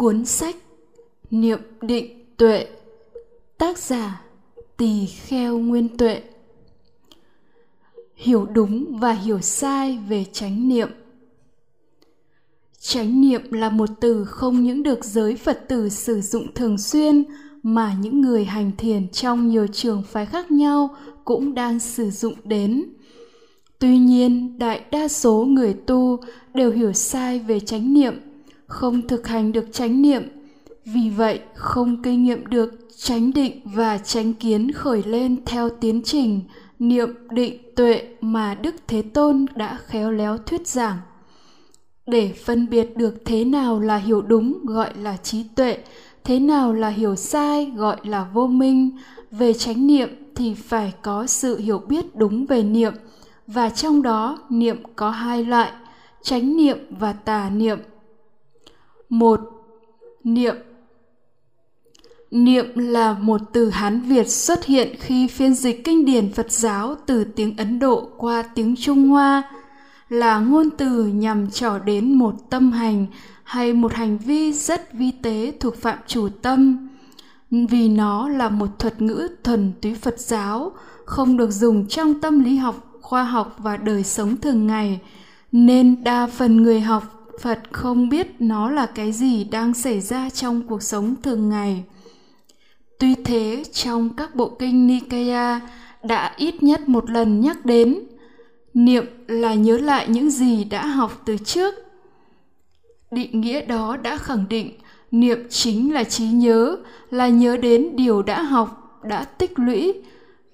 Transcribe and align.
Cuốn 0.00 0.24
sách 0.24 0.56
Niệm 1.30 1.58
định 1.80 2.24
tuệ 2.36 2.66
Tác 3.58 3.78
giả 3.78 4.22
Tỳ 4.76 5.06
kheo 5.06 5.58
nguyên 5.58 5.96
tuệ 5.96 6.22
Hiểu 8.14 8.46
đúng 8.46 8.98
và 8.98 9.12
hiểu 9.12 9.40
sai 9.40 9.98
về 10.08 10.24
chánh 10.32 10.68
niệm 10.68 10.88
Chánh 12.78 13.20
niệm 13.20 13.52
là 13.52 13.70
một 13.70 13.88
từ 14.00 14.24
không 14.24 14.62
những 14.62 14.82
được 14.82 15.04
giới 15.04 15.36
Phật 15.36 15.68
tử 15.68 15.88
sử 15.88 16.20
dụng 16.20 16.54
thường 16.54 16.78
xuyên 16.78 17.24
mà 17.62 17.96
những 18.00 18.20
người 18.20 18.44
hành 18.44 18.70
thiền 18.78 19.08
trong 19.08 19.48
nhiều 19.48 19.66
trường 19.66 20.02
phái 20.02 20.26
khác 20.26 20.50
nhau 20.50 20.96
cũng 21.24 21.54
đang 21.54 21.80
sử 21.80 22.10
dụng 22.10 22.34
đến. 22.44 22.84
Tuy 23.78 23.98
nhiên, 23.98 24.58
đại 24.58 24.84
đa 24.90 25.08
số 25.08 25.44
người 25.44 25.74
tu 25.74 26.18
đều 26.54 26.70
hiểu 26.72 26.92
sai 26.92 27.38
về 27.38 27.60
chánh 27.60 27.94
niệm 27.94 28.29
không 28.70 29.08
thực 29.08 29.28
hành 29.28 29.52
được 29.52 29.72
chánh 29.72 30.02
niệm. 30.02 30.22
Vì 30.84 31.10
vậy, 31.10 31.40
không 31.54 32.02
kinh 32.02 32.24
nghiệm 32.24 32.46
được 32.46 32.88
chánh 32.96 33.32
định 33.32 33.60
và 33.64 33.98
chánh 33.98 34.34
kiến 34.34 34.72
khởi 34.72 35.02
lên 35.02 35.44
theo 35.46 35.70
tiến 35.70 36.02
trình, 36.04 36.40
niệm, 36.78 37.08
định, 37.30 37.58
tuệ 37.76 38.02
mà 38.20 38.54
đức 38.54 38.74
thế 38.86 39.02
tôn 39.02 39.46
đã 39.54 39.78
khéo 39.86 40.10
léo 40.10 40.38
thuyết 40.38 40.68
giảng. 40.68 40.96
Để 42.06 42.32
phân 42.44 42.68
biệt 42.70 42.96
được 42.96 43.14
thế 43.24 43.44
nào 43.44 43.80
là 43.80 43.96
hiểu 43.96 44.22
đúng 44.22 44.66
gọi 44.66 44.90
là 44.96 45.16
trí 45.16 45.44
tuệ, 45.56 45.78
thế 46.24 46.38
nào 46.38 46.72
là 46.72 46.88
hiểu 46.88 47.16
sai 47.16 47.72
gọi 47.76 47.96
là 48.04 48.26
vô 48.32 48.46
minh, 48.46 48.90
về 49.30 49.52
chánh 49.52 49.86
niệm 49.86 50.08
thì 50.36 50.54
phải 50.54 50.92
có 51.02 51.26
sự 51.26 51.58
hiểu 51.58 51.78
biết 51.78 52.16
đúng 52.16 52.46
về 52.46 52.62
niệm, 52.62 52.92
và 53.46 53.70
trong 53.70 54.02
đó 54.02 54.38
niệm 54.50 54.82
có 54.96 55.10
hai 55.10 55.44
loại, 55.44 55.72
chánh 56.22 56.56
niệm 56.56 56.78
và 56.90 57.12
tà 57.12 57.50
niệm 57.50 57.78
một, 59.10 59.40
niệm. 60.24 60.56
Niệm 62.30 62.66
là 62.74 63.12
một 63.12 63.40
từ 63.52 63.70
hán 63.70 64.00
việt 64.00 64.28
xuất 64.28 64.64
hiện 64.64 64.96
khi 65.00 65.26
phiên 65.26 65.54
dịch 65.54 65.84
kinh 65.84 66.04
điển 66.04 66.32
phật 66.32 66.52
giáo 66.52 66.96
từ 67.06 67.24
tiếng 67.24 67.56
ấn 67.56 67.78
độ 67.78 68.08
qua 68.16 68.42
tiếng 68.54 68.74
trung 68.76 69.08
hoa, 69.08 69.42
là 70.08 70.38
ngôn 70.38 70.70
từ 70.70 71.06
nhằm 71.06 71.50
trỏ 71.50 71.78
đến 71.78 72.14
một 72.14 72.34
tâm 72.50 72.72
hành 72.72 73.06
hay 73.44 73.72
một 73.72 73.92
hành 73.92 74.18
vi 74.18 74.52
rất 74.52 74.92
vi 74.92 75.10
tế 75.22 75.52
thuộc 75.60 75.76
phạm 75.76 75.98
chủ 76.06 76.28
tâm. 76.42 76.88
Vì 77.50 77.88
nó 77.88 78.28
là 78.28 78.48
một 78.48 78.78
thuật 78.78 79.02
ngữ 79.02 79.28
thuần 79.44 79.72
túy 79.82 79.94
phật 79.94 80.20
giáo, 80.20 80.72
không 81.04 81.36
được 81.36 81.50
dùng 81.50 81.86
trong 81.86 82.20
tâm 82.20 82.44
lý 82.44 82.56
học, 82.56 82.98
khoa 83.00 83.24
học 83.24 83.56
và 83.58 83.76
đời 83.76 84.04
sống 84.04 84.36
thường 84.36 84.66
ngày, 84.66 85.00
nên 85.52 86.04
đa 86.04 86.26
phần 86.26 86.62
người 86.62 86.80
học 86.80 87.19
phật 87.40 87.58
không 87.72 88.08
biết 88.08 88.26
nó 88.38 88.70
là 88.70 88.86
cái 88.86 89.12
gì 89.12 89.44
đang 89.44 89.74
xảy 89.74 90.00
ra 90.00 90.30
trong 90.30 90.62
cuộc 90.68 90.82
sống 90.82 91.14
thường 91.22 91.48
ngày. 91.48 91.84
Tuy 92.98 93.14
thế, 93.14 93.64
trong 93.72 94.10
các 94.16 94.34
bộ 94.34 94.56
kinh 94.58 94.86
nikaya 94.86 95.60
đã 96.02 96.34
ít 96.36 96.62
nhất 96.62 96.88
một 96.88 97.10
lần 97.10 97.40
nhắc 97.40 97.64
đến, 97.64 97.98
niệm 98.74 99.04
là 99.26 99.54
nhớ 99.54 99.78
lại 99.78 100.06
những 100.08 100.30
gì 100.30 100.64
đã 100.64 100.86
học 100.86 101.22
từ 101.24 101.36
trước. 101.36 101.74
Định 103.10 103.40
nghĩa 103.40 103.64
đó 103.64 103.96
đã 103.96 104.16
khẳng 104.16 104.44
định 104.48 104.70
niệm 105.10 105.38
chính 105.48 105.94
là 105.94 106.04
trí 106.04 106.24
nhớ, 106.24 106.76
là 107.10 107.28
nhớ 107.28 107.56
đến 107.56 107.96
điều 107.96 108.22
đã 108.22 108.42
học, 108.42 109.00
đã 109.04 109.24
tích 109.24 109.58
lũy. 109.58 109.92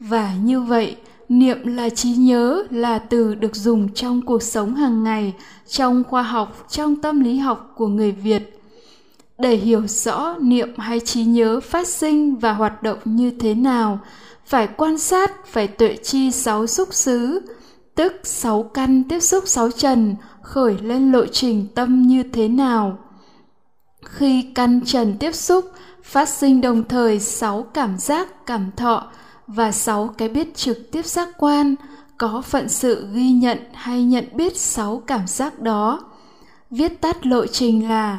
Và 0.01 0.35
như 0.43 0.61
vậy 0.61 0.97
niệm 1.29 1.67
là 1.67 1.89
trí 1.89 2.11
nhớ 2.11 2.65
là 2.71 2.99
từ 2.99 3.35
được 3.35 3.57
dùng 3.57 3.89
trong 3.95 4.23
cuộc 4.23 4.43
sống 4.43 4.75
hàng 4.75 5.05
ngày, 5.05 5.35
trong 5.69 6.05
khoa 6.05 6.23
học, 6.23 6.67
trong 6.69 6.97
tâm 6.97 7.21
lý 7.21 7.39
học 7.39 7.73
của 7.77 7.87
người 7.87 8.13
việt. 8.13 8.61
Để 9.39 9.57
hiểu 9.57 9.87
rõ 9.87 10.35
niệm 10.41 10.79
hay 10.79 11.01
trí 11.01 11.25
nhớ 11.25 11.61
phát 11.61 11.89
sinh 11.89 12.37
và 12.37 12.53
hoạt 12.53 12.83
động 12.83 12.99
như 13.05 13.31
thế 13.31 13.55
nào, 13.55 13.99
phải 14.47 14.69
quan 14.77 14.99
sát, 14.99 15.47
phải 15.47 15.67
tuệ 15.69 15.97
chi 16.03 16.31
sáu 16.31 16.67
xúc 16.67 16.89
xứ, 16.95 17.41
tức 17.95 18.13
sáu 18.23 18.63
căn 18.63 19.05
tiếp 19.09 19.21
xúc 19.21 19.45
sáu 19.47 19.71
trần, 19.71 20.17
khởi 20.43 20.79
lên 20.83 21.13
lộ 21.13 21.27
trình 21.27 21.67
tâm 21.75 22.03
như 22.03 22.23
thế 22.23 22.49
nào. 22.49 22.99
Khi 24.05 24.43
căn 24.55 24.81
trần 24.85 25.17
tiếp 25.19 25.35
xúc 25.35 25.71
phát 26.03 26.29
sinh 26.29 26.61
đồng 26.61 26.85
thời 26.89 27.21
sáu 27.21 27.63
cảm 27.63 27.99
giác, 27.99 28.47
cảm 28.47 28.71
thọ 28.77 29.11
và 29.47 29.73
sáu 29.73 30.15
cái 30.19 30.29
biết 30.29 30.55
trực 30.55 30.91
tiếp 30.91 31.07
giác 31.07 31.29
quan, 31.39 31.75
có 32.19 32.43
phận 32.47 32.69
sự 32.69 33.09
ghi 33.13 33.33
nhận 33.33 33.59
hay 33.75 34.05
nhận 34.05 34.25
biết 34.33 34.57
sáu 34.57 35.03
cảm 35.07 35.27
giác 35.27 35.61
đó. 35.61 36.01
Viết 36.71 37.01
tắt 37.01 37.27
lộ 37.27 37.47
trình 37.47 37.89
là 37.89 38.19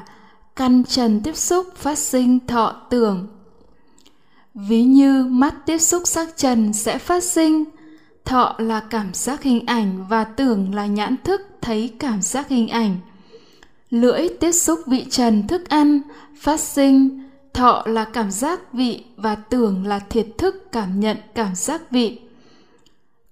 căn 0.56 0.84
trần 0.84 1.22
tiếp 1.24 1.36
xúc 1.38 1.68
phát 1.76 1.98
sinh 1.98 2.48
thọ 2.48 2.76
tưởng. 2.90 3.28
Ví 4.54 4.84
như 4.84 5.26
mắt 5.30 5.56
tiếp 5.66 5.78
xúc 5.78 6.02
sắc 6.06 6.38
trần 6.38 6.74
sẽ 6.74 6.98
phát 6.98 7.24
sinh, 7.24 7.64
thọ 8.26 8.56
là 8.58 8.80
cảm 8.80 9.14
giác 9.14 9.44
hình 9.44 9.66
ảnh 9.66 10.06
và 10.10 10.24
tưởng 10.24 10.76
là 10.76 10.86
nhãn 10.86 11.16
thức 11.24 11.42
thấy 11.62 11.94
cảm 12.00 12.22
giác 12.22 12.48
hình 12.50 12.68
ảnh. 12.68 12.98
Lưỡi 13.90 14.28
tiếp 14.40 14.52
xúc 14.52 14.80
vị 14.88 15.06
trần 15.10 15.48
thức 15.48 15.70
ăn 15.70 16.02
phát 16.40 16.60
sinh 16.60 17.24
thọ 17.54 17.84
là 17.86 18.06
cảm 18.06 18.32
giác 18.32 18.74
vị 18.74 19.04
và 19.18 19.36
tưởng 19.36 19.88
là 19.88 20.00
thiệt 20.00 20.28
thức 20.38 20.72
cảm 20.72 21.00
nhận 21.00 21.18
cảm 21.36 21.56
giác 21.56 21.92
vị. 21.92 22.20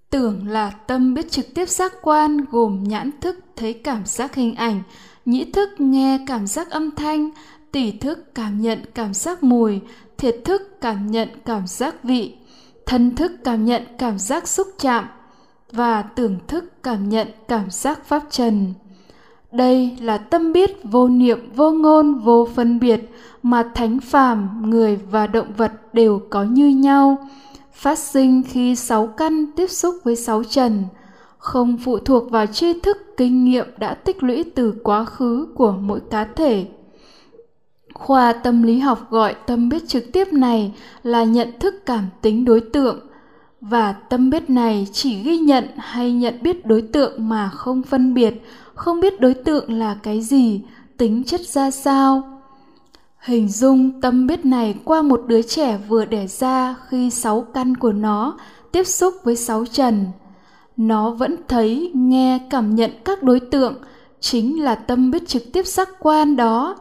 Tưởng 0.09 0.47
là 0.47 0.69
tâm 0.69 1.13
biết 1.13 1.31
trực 1.31 1.53
tiếp 1.55 1.69
giác 1.69 1.93
quan 2.01 2.45
gồm 2.51 2.83
nhãn 2.83 3.11
thức 3.21 3.39
thấy 3.55 3.73
cảm 3.73 4.05
giác 4.05 4.35
hình 4.35 4.55
ảnh, 4.55 4.83
nhĩ 5.25 5.51
thức 5.51 5.69
nghe 5.77 6.19
cảm 6.27 6.47
giác 6.47 6.69
âm 6.69 6.91
thanh 6.95 7.29
tỷ 7.75 7.91
thức 7.91 8.35
cảm 8.35 8.61
nhận 8.61 8.79
cảm 8.93 9.13
giác 9.13 9.43
mùi, 9.43 9.81
thiệt 10.17 10.35
thức 10.45 10.81
cảm 10.81 11.11
nhận 11.11 11.29
cảm 11.45 11.67
giác 11.67 12.03
vị, 12.03 12.35
thân 12.85 13.15
thức 13.15 13.31
cảm 13.43 13.65
nhận 13.65 13.83
cảm 13.97 14.19
giác 14.19 14.47
xúc 14.47 14.67
chạm 14.79 15.05
và 15.71 16.01
tưởng 16.01 16.39
thức 16.47 16.83
cảm 16.83 17.09
nhận 17.09 17.27
cảm 17.47 17.71
giác 17.71 18.05
pháp 18.05 18.23
trần 18.29 18.73
đây 19.57 19.97
là 20.01 20.17
tâm 20.17 20.53
biết 20.53 20.77
vô 20.83 21.07
niệm, 21.07 21.49
vô 21.55 21.71
ngôn, 21.71 22.19
vô 22.19 22.47
phân 22.55 22.79
biệt 22.79 23.11
mà 23.43 23.63
thánh 23.75 23.99
phàm, 23.99 24.69
người 24.69 24.99
và 25.11 25.27
động 25.27 25.53
vật 25.57 25.71
đều 25.93 26.21
có 26.29 26.43
như 26.43 26.67
nhau. 26.67 27.27
Phát 27.73 27.99
sinh 27.99 28.43
khi 28.43 28.75
sáu 28.75 29.07
căn 29.07 29.51
tiếp 29.55 29.67
xúc 29.67 29.95
với 30.03 30.15
sáu 30.15 30.43
trần, 30.43 30.83
không 31.37 31.77
phụ 31.77 31.99
thuộc 31.99 32.31
vào 32.31 32.45
tri 32.45 32.79
thức, 32.79 32.97
kinh 33.17 33.45
nghiệm 33.45 33.65
đã 33.77 33.93
tích 33.93 34.23
lũy 34.23 34.43
từ 34.55 34.73
quá 34.83 35.05
khứ 35.05 35.47
của 35.55 35.71
mỗi 35.71 35.99
cá 36.11 36.23
thể. 36.23 36.65
Khoa 37.93 38.33
tâm 38.33 38.63
lý 38.63 38.79
học 38.79 39.07
gọi 39.09 39.35
tâm 39.45 39.69
biết 39.69 39.87
trực 39.87 40.03
tiếp 40.13 40.33
này 40.33 40.73
là 41.03 41.23
nhận 41.23 41.59
thức 41.59 41.85
cảm 41.85 42.03
tính 42.21 42.45
đối 42.45 42.61
tượng, 42.61 42.99
và 43.61 43.91
tâm 43.91 44.29
biết 44.29 44.49
này 44.49 44.87
chỉ 44.91 45.23
ghi 45.23 45.37
nhận 45.37 45.63
hay 45.77 46.13
nhận 46.13 46.43
biết 46.43 46.65
đối 46.65 46.81
tượng 46.81 47.29
mà 47.29 47.49
không 47.49 47.83
phân 47.83 48.13
biệt 48.13 48.41
không 48.75 48.99
biết 48.99 49.19
đối 49.19 49.33
tượng 49.33 49.79
là 49.79 49.95
cái 50.03 50.21
gì, 50.21 50.61
tính 50.97 51.23
chất 51.23 51.41
ra 51.41 51.71
sao. 51.71 52.41
Hình 53.19 53.49
dung 53.49 54.01
tâm 54.01 54.27
biết 54.27 54.45
này 54.45 54.75
qua 54.83 55.01
một 55.01 55.23
đứa 55.27 55.41
trẻ 55.41 55.77
vừa 55.87 56.05
đẻ 56.05 56.27
ra 56.27 56.75
khi 56.87 57.09
sáu 57.09 57.41
căn 57.41 57.77
của 57.77 57.91
nó 57.91 58.37
tiếp 58.71 58.83
xúc 58.83 59.13
với 59.23 59.35
sáu 59.35 59.65
trần. 59.65 60.05
Nó 60.77 61.09
vẫn 61.09 61.35
thấy, 61.47 61.91
nghe, 61.93 62.39
cảm 62.49 62.75
nhận 62.75 62.91
các 63.05 63.23
đối 63.23 63.39
tượng 63.39 63.75
chính 64.19 64.63
là 64.63 64.75
tâm 64.75 65.11
biết 65.11 65.27
trực 65.27 65.43
tiếp 65.53 65.63
sắc 65.63 65.89
quan 65.99 66.35
đó. 66.35 66.75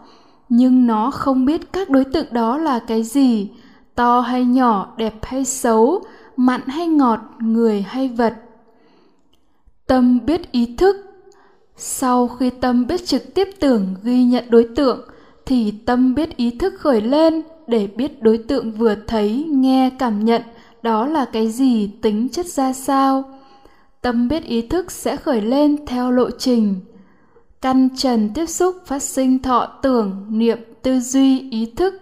Nhưng 0.48 0.86
nó 0.86 1.10
không 1.10 1.44
biết 1.44 1.72
các 1.72 1.90
đối 1.90 2.04
tượng 2.04 2.26
đó 2.30 2.58
là 2.58 2.78
cái 2.78 3.02
gì, 3.02 3.50
to 3.94 4.20
hay 4.20 4.44
nhỏ, 4.44 4.94
đẹp 4.96 5.14
hay 5.22 5.44
xấu, 5.44 6.04
mặn 6.36 6.60
hay 6.66 6.86
ngọt, 6.86 7.20
người 7.38 7.82
hay 7.82 8.08
vật. 8.08 8.34
Tâm 9.86 10.20
biết 10.26 10.52
ý 10.52 10.76
thức 10.78 10.96
sau 11.76 12.28
khi 12.28 12.50
tâm 12.50 12.86
biết 12.86 13.06
trực 13.06 13.34
tiếp 13.34 13.48
tưởng 13.60 13.94
ghi 14.02 14.24
nhận 14.24 14.44
đối 14.50 14.68
tượng 14.76 15.08
thì 15.46 15.74
tâm 15.86 16.14
biết 16.14 16.36
ý 16.36 16.50
thức 16.50 16.74
khởi 16.78 17.00
lên 17.00 17.42
để 17.66 17.86
biết 17.86 18.22
đối 18.22 18.38
tượng 18.38 18.72
vừa 18.72 18.94
thấy 19.06 19.46
nghe 19.48 19.90
cảm 19.98 20.24
nhận 20.24 20.42
đó 20.84 21.06
là 21.06 21.24
cái 21.24 21.48
gì 21.50 21.90
tính 22.02 22.28
chất 22.28 22.46
ra 22.46 22.72
sao. 22.72 23.24
Tâm 24.00 24.28
biết 24.28 24.44
ý 24.44 24.62
thức 24.62 24.90
sẽ 24.90 25.16
khởi 25.16 25.40
lên 25.40 25.86
theo 25.86 26.10
lộ 26.10 26.30
trình. 26.30 26.80
Căn 27.60 27.88
trần 27.96 28.30
tiếp 28.34 28.46
xúc 28.46 28.76
phát 28.86 29.02
sinh 29.02 29.42
thọ 29.42 29.66
tưởng 29.82 30.26
niệm 30.28 30.58
tư 30.82 31.00
duy 31.00 31.50
ý 31.50 31.72
thức. 31.76 31.94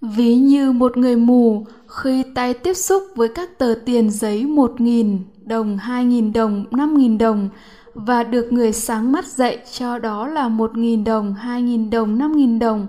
Ví 0.00 0.36
như 0.36 0.72
một 0.72 0.96
người 0.96 1.16
mù 1.16 1.66
khi 1.86 2.22
tay 2.34 2.54
tiếp 2.54 2.74
xúc 2.74 3.02
với 3.16 3.28
các 3.28 3.58
tờ 3.58 3.74
tiền 3.84 4.10
giấy 4.10 4.46
một 4.46 4.80
nghìn 4.80 5.18
đồng, 5.44 5.78
hai 5.78 6.04
nghìn 6.04 6.32
đồng, 6.32 6.64
năm 6.70 6.98
nghìn 6.98 7.18
đồng 7.18 7.48
và 7.96 8.22
được 8.22 8.52
người 8.52 8.72
sáng 8.72 9.12
mắt 9.12 9.26
dạy 9.26 9.58
cho 9.72 9.98
đó 9.98 10.26
là 10.26 10.48
một 10.48 10.76
nghìn 10.76 11.04
đồng, 11.04 11.34
hai 11.34 11.62
nghìn 11.62 11.90
đồng, 11.90 12.18
năm 12.18 12.36
nghìn 12.36 12.58
đồng. 12.58 12.86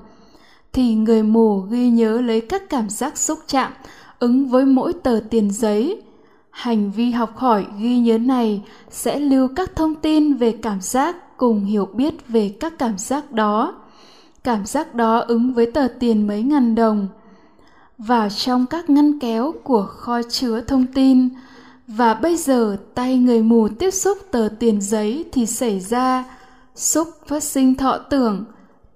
Thì 0.73 0.95
người 0.95 1.23
mù 1.23 1.59
ghi 1.59 1.89
nhớ 1.89 2.21
lấy 2.21 2.41
các 2.41 2.69
cảm 2.69 2.89
giác 2.89 3.17
xúc 3.17 3.39
chạm 3.47 3.71
ứng 4.19 4.47
với 4.47 4.65
mỗi 4.65 4.93
tờ 4.93 5.19
tiền 5.29 5.51
giấy. 5.51 6.01
Hành 6.49 6.91
vi 6.91 7.11
học 7.11 7.37
hỏi 7.37 7.65
ghi 7.79 7.99
nhớ 7.99 8.17
này 8.17 8.61
sẽ 8.89 9.19
lưu 9.19 9.47
các 9.55 9.75
thông 9.75 9.95
tin 9.95 10.33
về 10.33 10.51
cảm 10.61 10.81
giác 10.81 11.37
cùng 11.37 11.65
hiểu 11.65 11.85
biết 11.85 12.27
về 12.27 12.55
các 12.59 12.73
cảm 12.79 12.97
giác 12.97 13.31
đó. 13.31 13.75
Cảm 14.43 14.65
giác 14.65 14.95
đó 14.95 15.19
ứng 15.19 15.53
với 15.53 15.71
tờ 15.71 15.87
tiền 15.99 16.27
mấy 16.27 16.43
ngàn 16.43 16.75
đồng. 16.75 17.07
Vào 17.97 18.29
trong 18.29 18.65
các 18.65 18.89
ngăn 18.89 19.19
kéo 19.19 19.53
của 19.63 19.83
kho 19.83 20.21
chứa 20.29 20.61
thông 20.61 20.85
tin 20.93 21.29
và 21.87 22.13
bây 22.13 22.37
giờ 22.37 22.77
tay 22.95 23.17
người 23.17 23.41
mù 23.41 23.67
tiếp 23.79 23.91
xúc 23.91 24.17
tờ 24.31 24.49
tiền 24.59 24.81
giấy 24.81 25.25
thì 25.31 25.45
xảy 25.45 25.79
ra. 25.79 26.23
Xúc 26.75 27.07
phát 27.27 27.43
sinh 27.43 27.75
thọ 27.75 27.97
tưởng, 27.97 28.45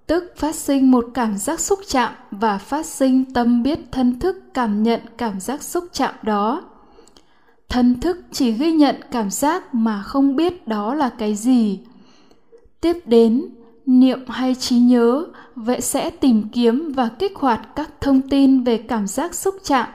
tức 0.07 0.33
phát 0.37 0.55
sinh 0.55 0.91
một 0.91 1.05
cảm 1.13 1.37
giác 1.37 1.59
xúc 1.59 1.79
chạm 1.87 2.13
và 2.31 2.57
phát 2.57 2.85
sinh 2.85 3.33
tâm 3.33 3.63
biết, 3.63 3.79
thân 3.91 4.19
thức 4.19 4.37
cảm 4.53 4.83
nhận 4.83 4.99
cảm 5.17 5.39
giác 5.39 5.63
xúc 5.63 5.85
chạm 5.93 6.13
đó. 6.23 6.63
Thân 7.69 7.99
thức 7.99 8.17
chỉ 8.31 8.51
ghi 8.51 8.71
nhận 8.71 8.95
cảm 9.11 9.29
giác 9.29 9.75
mà 9.75 10.03
không 10.03 10.35
biết 10.35 10.67
đó 10.67 10.93
là 10.93 11.09
cái 11.09 11.35
gì. 11.35 11.79
Tiếp 12.81 12.97
đến, 13.05 13.45
niệm 13.85 14.19
hay 14.27 14.55
trí 14.55 14.75
nhớ, 14.77 15.25
vậy 15.55 15.81
sẽ 15.81 16.09
tìm 16.09 16.43
kiếm 16.53 16.91
và 16.95 17.09
kích 17.19 17.35
hoạt 17.35 17.75
các 17.75 17.89
thông 18.01 18.21
tin 18.21 18.63
về 18.63 18.77
cảm 18.77 19.07
giác 19.07 19.35
xúc 19.35 19.55
chạm 19.63 19.87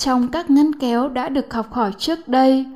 trong 0.00 0.28
các 0.28 0.50
ngăn 0.50 0.72
kéo 0.74 1.08
đã 1.08 1.28
được 1.28 1.54
học 1.54 1.72
hỏi 1.72 1.92
trước 1.98 2.28
đây. 2.28 2.66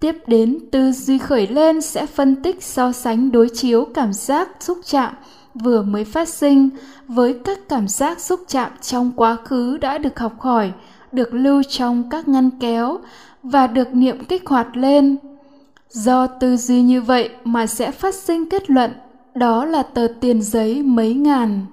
Tiếp 0.00 0.16
đến 0.26 0.58
tư 0.72 0.92
duy 0.92 1.18
khởi 1.18 1.46
lên 1.46 1.80
sẽ 1.80 2.06
phân 2.06 2.42
tích 2.42 2.62
so 2.62 2.92
sánh 2.92 3.32
đối 3.32 3.48
chiếu 3.48 3.84
cảm 3.94 4.12
giác 4.12 4.48
xúc 4.60 4.78
chạm 4.84 5.14
vừa 5.54 5.82
mới 5.82 6.04
phát 6.04 6.28
sinh 6.28 6.68
với 7.08 7.34
các 7.44 7.58
cảm 7.68 7.88
giác 7.88 8.20
xúc 8.20 8.40
chạm 8.48 8.70
trong 8.80 9.12
quá 9.16 9.36
khứ 9.44 9.76
đã 9.76 9.98
được 9.98 10.18
học 10.18 10.40
hỏi, 10.40 10.72
được 11.12 11.34
lưu 11.34 11.62
trong 11.62 12.10
các 12.10 12.28
ngăn 12.28 12.50
kéo 12.60 12.98
và 13.42 13.66
được 13.66 13.94
niệm 13.94 14.24
kích 14.24 14.46
hoạt 14.46 14.76
lên. 14.76 15.16
Do 15.88 16.26
tư 16.26 16.56
duy 16.56 16.82
như 16.82 17.00
vậy 17.00 17.30
mà 17.44 17.66
sẽ 17.66 17.90
phát 17.90 18.14
sinh 18.14 18.48
kết 18.50 18.70
luận, 18.70 18.90
đó 19.34 19.64
là 19.64 19.82
tờ 19.82 20.06
tiền 20.20 20.42
giấy 20.42 20.82
mấy 20.82 21.14
ngàn. 21.14 21.66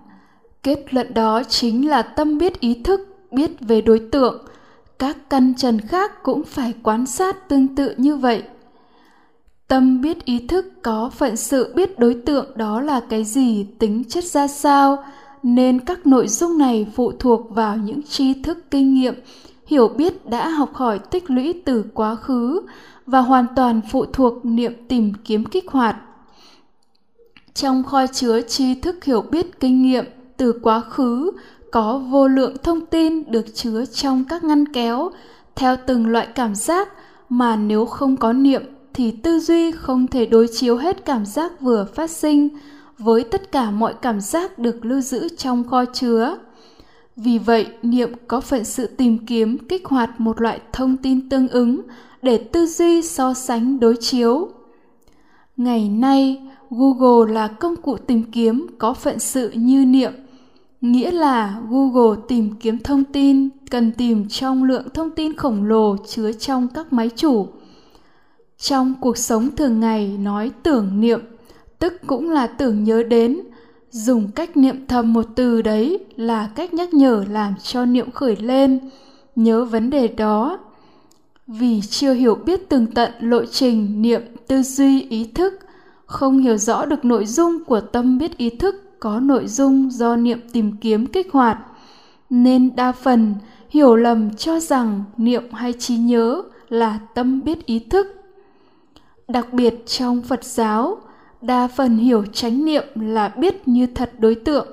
Kết 0.63 0.93
luận 0.93 1.13
đó 1.13 1.43
chính 1.43 1.89
là 1.89 2.01
tâm 2.01 2.37
biết 2.37 2.59
ý 2.59 2.81
thức, 2.83 3.17
biết 3.31 3.51
về 3.59 3.81
đối 3.81 3.99
tượng 3.99 4.45
các 5.01 5.29
căn 5.29 5.53
trần 5.57 5.81
khác 5.81 6.23
cũng 6.23 6.43
phải 6.43 6.73
quan 6.83 7.05
sát 7.05 7.49
tương 7.49 7.75
tự 7.75 7.93
như 7.97 8.15
vậy. 8.15 8.43
Tâm 9.67 10.01
biết 10.01 10.25
ý 10.25 10.47
thức, 10.47 10.65
có 10.81 11.09
phận 11.09 11.35
sự 11.35 11.73
biết 11.75 11.99
đối 11.99 12.13
tượng 12.13 12.57
đó 12.57 12.81
là 12.81 13.01
cái 13.09 13.23
gì, 13.23 13.65
tính 13.79 14.03
chất 14.09 14.23
ra 14.23 14.47
sao, 14.47 15.03
nên 15.43 15.79
các 15.79 16.07
nội 16.07 16.27
dung 16.27 16.57
này 16.57 16.87
phụ 16.95 17.11
thuộc 17.19 17.55
vào 17.55 17.77
những 17.77 18.01
tri 18.03 18.33
thức 18.33 18.71
kinh 18.71 18.93
nghiệm, 18.93 19.13
hiểu 19.67 19.87
biết 19.87 20.29
đã 20.29 20.49
học 20.49 20.73
hỏi 20.73 20.99
tích 20.99 21.29
lũy 21.29 21.61
từ 21.65 21.85
quá 21.93 22.15
khứ 22.15 22.61
và 23.05 23.19
hoàn 23.19 23.45
toàn 23.55 23.81
phụ 23.91 24.05
thuộc 24.05 24.45
niệm 24.45 24.73
tìm 24.87 25.13
kiếm 25.23 25.45
kích 25.45 25.71
hoạt. 25.71 25.95
Trong 27.53 27.83
kho 27.83 28.07
chứa 28.07 28.41
tri 28.41 28.75
thức 28.75 29.03
hiểu 29.03 29.21
biết 29.21 29.59
kinh 29.59 29.81
nghiệm 29.81 30.05
từ 30.37 30.59
quá 30.63 30.81
khứ 30.81 31.31
có 31.71 32.01
vô 32.09 32.27
lượng 32.27 32.55
thông 32.63 32.85
tin 32.85 33.31
được 33.31 33.45
chứa 33.55 33.85
trong 33.85 34.23
các 34.29 34.43
ngăn 34.43 34.73
kéo, 34.73 35.11
theo 35.55 35.77
từng 35.87 36.07
loại 36.07 36.27
cảm 36.35 36.55
giác, 36.55 36.89
mà 37.29 37.55
nếu 37.55 37.85
không 37.85 38.17
có 38.17 38.33
niệm 38.33 38.63
thì 38.93 39.11
tư 39.11 39.39
duy 39.39 39.71
không 39.71 40.07
thể 40.07 40.25
đối 40.25 40.47
chiếu 40.47 40.77
hết 40.77 41.05
cảm 41.05 41.25
giác 41.25 41.61
vừa 41.61 41.85
phát 41.95 42.09
sinh 42.09 42.49
với 42.97 43.23
tất 43.23 43.51
cả 43.51 43.71
mọi 43.71 43.93
cảm 44.01 44.21
giác 44.21 44.59
được 44.59 44.85
lưu 44.85 45.01
giữ 45.01 45.29
trong 45.37 45.63
kho 45.63 45.85
chứa. 45.85 46.37
Vì 47.15 47.37
vậy, 47.37 47.67
niệm 47.81 48.13
có 48.27 48.41
phận 48.41 48.63
sự 48.63 48.87
tìm 48.87 49.25
kiếm 49.25 49.57
kích 49.57 49.85
hoạt 49.85 50.19
một 50.19 50.41
loại 50.41 50.59
thông 50.73 50.97
tin 50.97 51.29
tương 51.29 51.47
ứng 51.47 51.81
để 52.21 52.37
tư 52.37 52.65
duy 52.65 53.01
so 53.01 53.33
sánh 53.33 53.79
đối 53.79 53.95
chiếu. 53.99 54.49
Ngày 55.57 55.89
nay, 55.89 56.41
google 56.69 57.33
là 57.33 57.47
công 57.47 57.75
cụ 57.75 57.97
tìm 57.97 58.23
kiếm 58.31 58.67
có 58.77 58.93
phận 58.93 59.19
sự 59.19 59.51
như 59.51 59.85
niệm 59.85 60.11
nghĩa 60.81 61.11
là 61.11 61.61
google 61.69 62.21
tìm 62.27 62.55
kiếm 62.59 62.79
thông 62.83 63.03
tin, 63.03 63.49
cần 63.69 63.91
tìm 63.91 64.27
trong 64.29 64.63
lượng 64.63 64.89
thông 64.93 65.09
tin 65.09 65.35
khổng 65.35 65.63
lồ 65.63 65.97
chứa 66.07 66.31
trong 66.31 66.67
các 66.67 66.93
máy 66.93 67.09
chủ. 67.15 67.47
Trong 68.57 68.93
cuộc 69.01 69.17
sống 69.17 69.55
thường 69.55 69.79
ngày, 69.79 70.17
nói 70.17 70.51
tưởng 70.63 71.01
niệm, 71.01 71.19
tức 71.79 71.93
cũng 72.07 72.29
là 72.29 72.47
tưởng 72.47 72.83
nhớ 72.83 73.03
đến. 73.03 73.39
Dùng 73.91 74.31
cách 74.31 74.57
niệm 74.57 74.85
thầm 74.87 75.13
một 75.13 75.25
từ 75.35 75.61
đấy 75.61 76.05
là 76.15 76.49
cách 76.55 76.73
nhắc 76.73 76.93
nhở 76.93 77.25
làm 77.29 77.53
cho 77.63 77.85
niệm 77.85 78.11
khởi 78.11 78.35
lên, 78.35 78.79
nhớ 79.35 79.65
vấn 79.65 79.89
đề 79.89 80.07
đó. 80.07 80.59
Vì 81.47 81.81
chưa 81.81 82.13
hiểu 82.13 82.35
biết 82.35 82.69
tường 82.69 82.87
tận 82.87 83.11
lộ 83.19 83.45
trình 83.45 84.01
niệm 84.01 84.21
tư 84.47 84.63
duy 84.63 85.01
ý 85.01 85.31
thức, 85.35 85.53
không 86.05 86.39
hiểu 86.39 86.57
rõ 86.57 86.85
được 86.85 87.05
nội 87.05 87.25
dung 87.25 87.63
của 87.63 87.81
tâm 87.81 88.17
biết 88.17 88.37
ý 88.37 88.49
thức 88.49 88.90
có 89.01 89.19
nội 89.19 89.47
dung 89.47 89.91
do 89.91 90.15
niệm 90.15 90.39
tìm 90.53 90.77
kiếm 90.77 91.05
kích 91.05 91.31
hoạt, 91.31 91.57
nên 92.29 92.75
đa 92.75 92.91
phần 92.91 93.35
hiểu 93.69 93.95
lầm 93.95 94.35
cho 94.35 94.59
rằng 94.59 95.03
niệm 95.17 95.43
hay 95.51 95.73
trí 95.73 95.97
nhớ 95.97 96.41
là 96.69 96.99
tâm 97.15 97.41
biết 97.43 97.65
ý 97.65 97.79
thức. 97.79 98.07
Đặc 99.27 99.53
biệt 99.53 99.87
trong 99.87 100.21
phật 100.21 100.43
giáo, 100.43 100.97
đa 101.41 101.67
phần 101.67 101.97
hiểu 101.97 102.25
chánh 102.25 102.65
niệm 102.65 102.83
là 102.95 103.27
biết 103.27 103.67
như 103.67 103.87
thật 103.87 104.11
đối 104.19 104.35
tượng, 104.35 104.67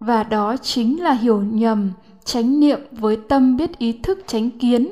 và 0.00 0.22
đó 0.22 0.56
chính 0.56 1.02
là 1.02 1.12
hiểu 1.12 1.42
nhầm 1.42 1.90
chánh 2.24 2.60
niệm 2.60 2.80
với 2.90 3.16
tâm 3.16 3.56
biết 3.56 3.78
ý 3.78 3.92
thức 3.92 4.18
chánh 4.26 4.50
kiến. 4.50 4.88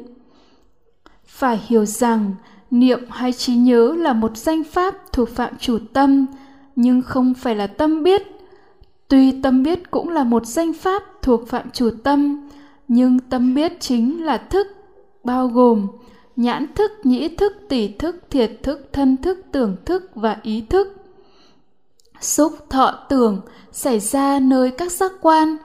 Phải 1.27 1.61
hiểu 1.67 1.85
rằng 1.85 2.33
niệm 2.71 3.01
hay 3.11 3.33
trí 3.33 3.55
nhớ 3.57 3.95
là 3.99 4.13
một 4.13 4.37
danh 4.37 4.65
pháp 4.65 4.95
thuộc 5.13 5.29
phạm 5.29 5.53
chủ 5.59 5.79
tâm, 5.93 6.27
nhưng 6.77 7.03
không 7.03 7.35
phải 7.35 7.57
là 7.57 7.67
tâm 7.67 8.03
biết 8.03 8.34
tuy 9.09 9.41
tâm 9.43 9.63
biết 9.63 9.91
cũng 9.91 10.09
là 10.09 10.25
một 10.25 10.47
danh 10.47 10.73
pháp 10.73 11.03
thuộc 11.23 11.49
phạm 11.49 11.71
chủ 11.71 11.91
tâm, 12.05 12.49
nhưng 12.89 13.19
tâm 13.19 13.55
biết 13.55 13.81
chính 13.81 14.25
là 14.25 14.39
thức, 14.39 14.67
bao 15.25 15.49
gồm 15.49 15.87
nhãn 16.37 16.67
thức, 16.75 16.93
nhĩ 17.05 17.29
thức, 17.29 17.53
tỷ 17.69 17.89
thức, 17.89 18.17
thiệt 18.31 18.51
thức, 18.63 18.89
thân 18.93 19.17
thức, 19.17 19.39
tưởng 19.53 19.77
thức 19.85 20.11
và 20.15 20.37
ý 20.43 20.65
thức. 20.71 20.97
Xúc 22.21 22.53
thọ 22.71 22.95
tưởng 23.09 23.41
xảy 23.73 24.01
ra 24.01 24.39
nơi 24.39 24.71
các 24.71 24.93
giác 24.93 25.13
quan, 25.21 25.57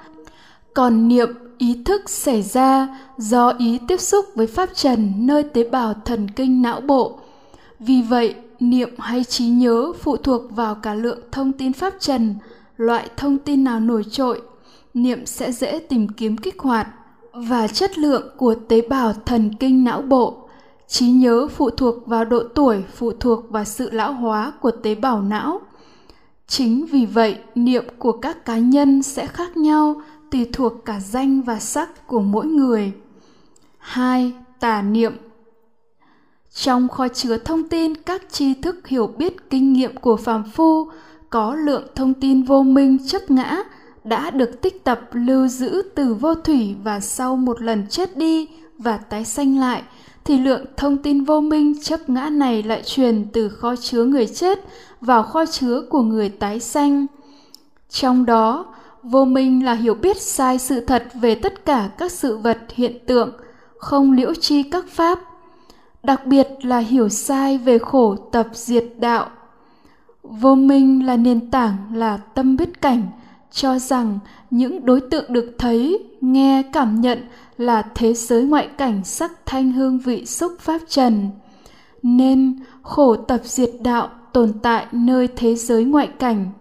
còn 0.74 1.08
niệm 1.08 1.30
ý 1.58 1.84
thức 1.86 2.10
xảy 2.10 2.42
ra 2.42 2.98
do 3.18 3.54
ý 3.58 3.80
tiếp 3.88 3.98
xúc 3.98 4.26
với 4.36 4.48
pháp 4.48 4.70
trần 4.74 5.14
nơi 5.18 5.44
tế 5.44 5.64
bào 5.64 5.94
thần 6.06 6.28
kinh 6.36 6.62
não 6.62 6.82
bộ. 6.82 7.20
Vì 7.80 8.02
vậy, 8.02 8.36
niệm 8.60 8.90
hay 8.98 9.24
trí 9.24 9.46
nhớ 9.48 9.94
phụ 10.02 10.18
thuộc 10.18 10.42
vào 10.56 10.76
cả 10.76 10.94
lượng 10.94 11.20
thông 11.32 11.52
tin 11.52 11.74
pháp 11.74 11.94
trần 12.00 12.36
loại 12.80 13.10
thông 13.18 13.38
tin 13.38 13.64
nào 13.64 13.80
nổi 13.80 14.04
trội, 14.12 14.42
niệm 14.94 15.26
sẽ 15.26 15.52
dễ 15.52 15.80
tìm 15.80 16.08
kiếm 16.08 16.38
kích 16.38 16.60
hoạt 16.60 16.88
và 17.34 17.68
chất 17.68 17.98
lượng 17.98 18.30
của 18.38 18.56
tế 18.68 18.82
bào 18.82 19.14
thần 19.26 19.56
kinh 19.60 19.84
não 19.84 20.02
bộ. 20.02 20.50
Trí 20.88 21.12
nhớ 21.12 21.48
phụ 21.48 21.70
thuộc 21.70 22.08
vào 22.08 22.26
độ 22.26 22.44
tuổi, 22.56 22.84
phụ 22.96 23.12
thuộc 23.20 23.50
vào 23.50 23.66
sự 23.66 23.90
lão 23.92 24.14
hóa 24.14 24.54
của 24.62 24.72
tế 24.72 24.96
bào 24.96 25.22
não. 25.22 25.62
Chính 26.48 26.86
vì 26.86 27.06
vậy, 27.06 27.38
niệm 27.56 27.84
của 27.98 28.12
các 28.12 28.46
cá 28.46 28.58
nhân 28.58 29.04
sẽ 29.04 29.28
khác 29.28 29.58
nhau 29.58 30.02
tùy 30.32 30.50
thuộc 30.54 30.74
cả 30.86 31.00
danh 31.00 31.42
và 31.42 31.60
sắc 31.60 32.08
của 32.08 32.22
mỗi 32.22 32.46
người. 32.46 32.92
Hai, 33.78 34.34
tà 34.60 34.82
niệm. 34.82 35.14
Trong 36.54 36.88
kho 36.88 37.08
chứa 37.08 37.38
thông 37.38 37.70
tin, 37.70 37.96
các 37.96 38.22
tri 38.32 38.54
thức 38.54 38.88
hiểu 38.88 39.08
biết 39.08 39.50
kinh 39.50 39.74
nghiệm 39.74 39.98
của 39.98 40.16
phàm 40.16 40.44
phu 40.52 40.90
có 41.30 41.56
lượng 41.56 41.88
thông 41.96 42.14
tin 42.14 42.44
vô 42.44 42.64
minh 42.64 42.98
chấp 43.08 43.32
ngã 43.32 43.64
đã 44.04 44.30
được 44.32 44.62
tích 44.62 44.84
tập 44.84 45.02
lưu 45.12 45.48
giữ 45.48 45.82
từ 45.96 46.14
vô 46.14 46.36
thủy 46.36 46.76
và 46.84 47.00
sau 47.00 47.36
một 47.36 47.62
lần 47.62 47.88
chết 47.90 48.18
đi 48.18 48.48
và 48.78 48.98
tái 48.98 49.26
sanh 49.26 49.60
lại 49.60 49.84
thì 50.30 50.38
lượng 50.38 50.66
thông 50.78 50.98
tin 50.98 51.24
vô 51.24 51.42
minh 51.42 51.82
chấp 51.84 52.10
ngã 52.10 52.30
này 52.30 52.64
lại 52.64 52.82
truyền 52.86 53.26
từ 53.34 53.50
kho 53.50 53.76
chứa 53.76 54.04
người 54.04 54.28
chết 54.28 54.60
vào 55.02 55.24
kho 55.24 55.46
chứa 55.46 55.82
của 55.90 56.02
người 56.02 56.30
tái 56.30 56.60
sanh. 56.60 57.06
Trong 57.90 58.26
đó, 58.26 58.66
vô 59.04 59.26
minh 59.26 59.66
là 59.66 59.74
hiểu 59.74 59.94
biết 59.94 60.22
sai 60.22 60.58
sự 60.58 60.80
thật 60.86 61.04
về 61.14 61.36
tất 61.36 61.66
cả 61.66 61.90
các 61.98 62.12
sự 62.12 62.38
vật 62.38 62.58
hiện 62.76 63.06
tượng, 63.06 63.32
không 63.78 64.12
liễu 64.12 64.34
chi 64.34 64.64
các 64.64 64.86
pháp. 64.90 65.20
Đặc 66.04 66.26
biệt 66.26 66.48
là 66.62 66.78
hiểu 66.78 67.10
sai 67.10 67.58
về 67.58 67.78
khổ 67.78 68.16
tập 68.16 68.48
diệt 68.54 68.86
đạo. 69.00 69.30
Vô 70.30 70.56
minh 70.56 71.06
là 71.06 71.18
nền 71.18 71.52
tảng 71.52 71.78
là 71.94 72.18
tâm 72.18 72.58
biết 72.58 72.82
cảnh, 72.82 73.04
cho 73.52 73.80
rằng 73.80 74.20
những 74.50 74.86
đối 74.86 75.02
tượng 75.02 75.34
được 75.34 75.56
thấy, 75.58 76.06
nghe, 76.22 76.64
cảm 76.74 77.02
nhận 77.02 77.20
là 77.58 77.82
thế 77.96 78.14
giới 78.14 78.44
ngoại 78.44 78.68
cảnh 78.78 79.04
sắc 79.04 79.32
thanh 79.46 79.72
hương 79.72 80.00
vị 80.00 80.26
xúc 80.26 80.52
pháp 80.60 80.82
trần. 80.88 81.30
Nên 82.04 82.60
khổ 82.82 83.16
tập 83.16 83.42
diệt 83.44 83.70
đạo 83.82 84.10
tồn 84.34 84.54
tại 84.62 84.86
nơi 84.92 85.28
thế 85.36 85.56
giới 85.56 85.84
ngoại 85.84 86.08
cảnh. 86.08 86.52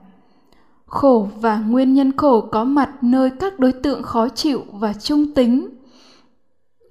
Khổ 0.87 1.29
và 1.41 1.57
nguyên 1.59 1.95
nhân 1.95 2.17
khổ 2.17 2.41
có 2.41 2.65
mặt 2.65 2.91
nơi 3.03 3.31
các 3.41 3.59
đối 3.59 3.73
tượng 3.73 4.03
khó 4.03 4.29
chịu 4.29 4.65
và 4.73 4.93
trung 4.93 5.35
tính. 5.35 5.69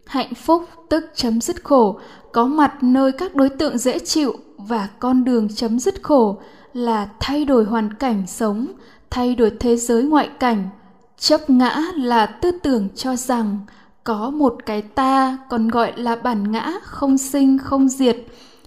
Hạnh 0.05 0.34
phúc 0.34 0.63
tức 0.89 1.05
chấm 1.15 1.41
dứt 1.41 1.63
khổ 1.63 2.00
có 2.34 2.46
mặt 2.46 2.84
nơi 2.84 3.12
các 3.12 3.36
đối 3.36 3.50
tượng 3.50 3.77
dễ 3.77 4.00
chịu 4.00 4.34
và 4.57 4.89
con 5.00 5.24
đường 5.24 5.48
chấm 5.55 5.79
dứt 5.79 6.03
khổ 6.03 6.38
là 6.77 7.10
thay 7.19 7.46
đổi 7.46 7.65
hoàn 7.65 7.93
cảnh 7.93 8.27
sống, 8.27 8.67
thay 9.10 9.36
đổi 9.36 9.51
thế 9.60 9.75
giới 9.75 10.03
ngoại 10.03 10.29
cảnh. 10.39 10.69
Chấp 11.17 11.50
ngã 11.50 11.81
là 11.96 12.25
tư 12.25 12.51
tưởng 12.51 12.88
cho 12.96 13.15
rằng 13.15 13.57
có 14.03 14.29
một 14.29 14.55
cái 14.65 14.81
ta 14.81 15.38
còn 15.50 15.67
gọi 15.67 15.93
là 15.96 16.15
bản 16.15 16.51
ngã 16.51 16.74
không 16.84 17.17
sinh, 17.17 17.57
không 17.57 17.89
diệt, 17.89 18.17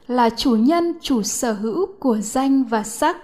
là 0.09 0.31
chủ 0.31 0.57
nhân, 0.57 0.93
chủ 1.01 1.23
sở 1.23 1.53
hữu 1.53 1.87
của 1.99 2.17
danh 2.17 2.65
và 2.65 2.83
sắc, 2.83 3.17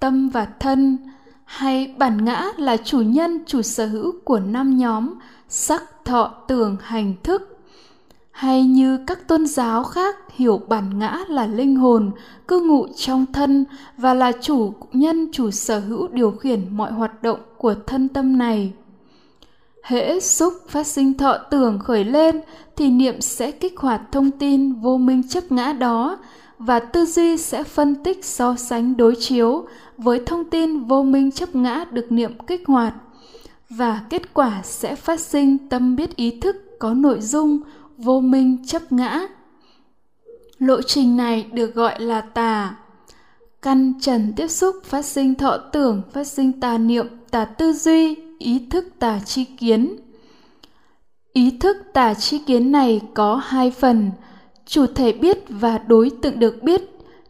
tâm 0.00 0.28
và 0.28 0.46
thân, 0.60 0.98
hay 1.44 1.94
bản 1.98 2.24
ngã 2.24 2.44
là 2.56 2.76
chủ 2.76 3.00
nhân, 3.00 3.44
chủ 3.46 3.62
sở 3.62 3.86
hữu 3.86 4.12
của 4.24 4.38
năm 4.38 4.76
nhóm, 4.76 5.14
sắc, 5.48 6.04
thọ, 6.04 6.34
tưởng, 6.48 6.76
hành, 6.82 7.14
thức 7.22 7.53
hay 8.34 8.64
như 8.64 8.98
các 9.06 9.28
tôn 9.28 9.46
giáo 9.46 9.84
khác 9.84 10.16
hiểu 10.34 10.60
bản 10.68 10.98
ngã 10.98 11.18
là 11.28 11.46
linh 11.46 11.76
hồn, 11.76 12.10
cư 12.48 12.60
ngụ 12.60 12.86
trong 12.96 13.26
thân 13.32 13.64
và 13.96 14.14
là 14.14 14.32
chủ 14.40 14.74
nhân, 14.92 15.28
chủ 15.32 15.50
sở 15.50 15.78
hữu 15.78 16.08
điều 16.08 16.30
khiển 16.30 16.60
mọi 16.70 16.92
hoạt 16.92 17.22
động 17.22 17.40
của 17.58 17.74
thân 17.86 18.08
tâm 18.08 18.38
này. 18.38 18.72
Hễ 19.82 20.20
xúc 20.20 20.54
phát 20.68 20.86
sinh 20.86 21.14
thọ 21.14 21.38
tưởng 21.50 21.78
khởi 21.78 22.04
lên 22.04 22.40
thì 22.76 22.90
niệm 22.90 23.20
sẽ 23.20 23.50
kích 23.50 23.78
hoạt 23.78 24.00
thông 24.12 24.30
tin 24.30 24.72
vô 24.72 24.96
minh 24.96 25.28
chấp 25.28 25.52
ngã 25.52 25.72
đó 25.72 26.18
và 26.58 26.80
tư 26.80 27.04
duy 27.04 27.36
sẽ 27.36 27.62
phân 27.62 27.94
tích 27.94 28.24
so 28.24 28.54
sánh 28.54 28.96
đối 28.96 29.14
chiếu 29.20 29.66
với 29.98 30.22
thông 30.26 30.44
tin 30.44 30.84
vô 30.84 31.02
minh 31.02 31.30
chấp 31.30 31.54
ngã 31.54 31.84
được 31.90 32.12
niệm 32.12 32.32
kích 32.46 32.66
hoạt 32.66 32.94
và 33.70 34.00
kết 34.10 34.34
quả 34.34 34.60
sẽ 34.62 34.94
phát 34.94 35.20
sinh 35.20 35.68
tâm 35.68 35.96
biết 35.96 36.16
ý 36.16 36.40
thức 36.40 36.56
có 36.78 36.94
nội 36.94 37.20
dung 37.20 37.60
vô 37.98 38.20
minh 38.20 38.66
chấp 38.66 38.92
ngã. 38.92 39.20
Lộ 40.58 40.82
trình 40.82 41.16
này 41.16 41.46
được 41.52 41.74
gọi 41.74 42.00
là 42.00 42.20
tà. 42.20 42.76
Căn 43.62 43.92
trần 44.00 44.32
tiếp 44.36 44.48
xúc, 44.48 44.76
phát 44.84 45.04
sinh 45.04 45.34
thọ 45.34 45.56
tưởng, 45.56 46.02
phát 46.12 46.24
sinh 46.24 46.60
tà 46.60 46.78
niệm, 46.78 47.06
tà 47.30 47.44
tư 47.44 47.72
duy, 47.72 48.16
ý 48.38 48.66
thức 48.70 48.84
tà 48.98 49.20
chi 49.24 49.44
kiến. 49.44 49.96
Ý 51.32 51.58
thức 51.58 51.76
tà 51.92 52.14
chi 52.14 52.38
kiến 52.46 52.72
này 52.72 53.00
có 53.14 53.36
hai 53.36 53.70
phần. 53.70 54.10
Chủ 54.66 54.86
thể 54.86 55.12
biết 55.12 55.38
và 55.48 55.78
đối 55.78 56.10
tượng 56.22 56.38
được 56.38 56.62
biết 56.62 56.82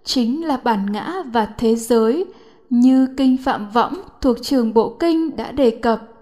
chính 0.04 0.46
là 0.46 0.56
bản 0.56 0.92
ngã 0.92 1.22
và 1.32 1.46
thế 1.58 1.76
giới, 1.76 2.24
như 2.70 3.06
kinh 3.16 3.36
phạm 3.36 3.70
võng 3.70 3.94
thuộc 4.20 4.36
trường 4.42 4.74
bộ 4.74 4.96
kinh 5.00 5.36
đã 5.36 5.52
đề 5.52 5.70
cập 5.70 6.13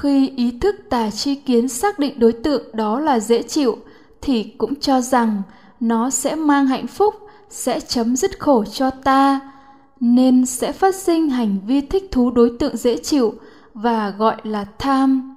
khi 0.00 0.32
ý 0.36 0.58
thức 0.60 0.76
tà 0.90 1.10
chi 1.10 1.34
kiến 1.34 1.68
xác 1.68 1.98
định 1.98 2.18
đối 2.18 2.32
tượng 2.32 2.62
đó 2.72 3.00
là 3.00 3.20
dễ 3.20 3.42
chịu, 3.42 3.78
thì 4.22 4.42
cũng 4.42 4.74
cho 4.80 5.00
rằng 5.00 5.42
nó 5.80 6.10
sẽ 6.10 6.34
mang 6.34 6.66
hạnh 6.66 6.86
phúc, 6.86 7.14
sẽ 7.50 7.80
chấm 7.80 8.16
dứt 8.16 8.40
khổ 8.40 8.64
cho 8.64 8.90
ta, 8.90 9.40
nên 10.00 10.46
sẽ 10.46 10.72
phát 10.72 10.94
sinh 10.94 11.30
hành 11.30 11.58
vi 11.66 11.80
thích 11.80 12.08
thú 12.12 12.30
đối 12.30 12.52
tượng 12.58 12.76
dễ 12.76 12.96
chịu 12.96 13.34
và 13.74 14.10
gọi 14.10 14.36
là 14.42 14.64
tham. 14.78 15.36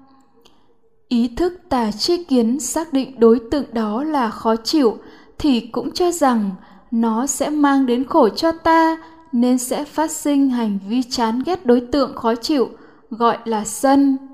Ý 1.07 1.27
thức 1.27 1.53
tà 1.69 1.91
chi 1.91 2.23
kiến 2.23 2.59
xác 2.59 2.93
định 2.93 3.19
đối 3.19 3.39
tượng 3.51 3.65
đó 3.73 4.03
là 4.03 4.29
khó 4.29 4.55
chịu 4.55 4.97
thì 5.37 5.59
cũng 5.59 5.91
cho 5.91 6.11
rằng 6.11 6.51
nó 6.91 7.27
sẽ 7.27 7.49
mang 7.49 7.85
đến 7.85 8.03
khổ 8.03 8.29
cho 8.29 8.51
ta, 8.51 8.97
nên 9.31 9.57
sẽ 9.57 9.85
phát 9.85 10.11
sinh 10.11 10.49
hành 10.49 10.79
vi 10.87 11.03
chán 11.03 11.43
ghét 11.45 11.65
đối 11.65 11.81
tượng 11.81 12.15
khó 12.15 12.35
chịu, 12.35 12.69
gọi 13.09 13.37
là 13.45 13.65
sân 13.65 14.26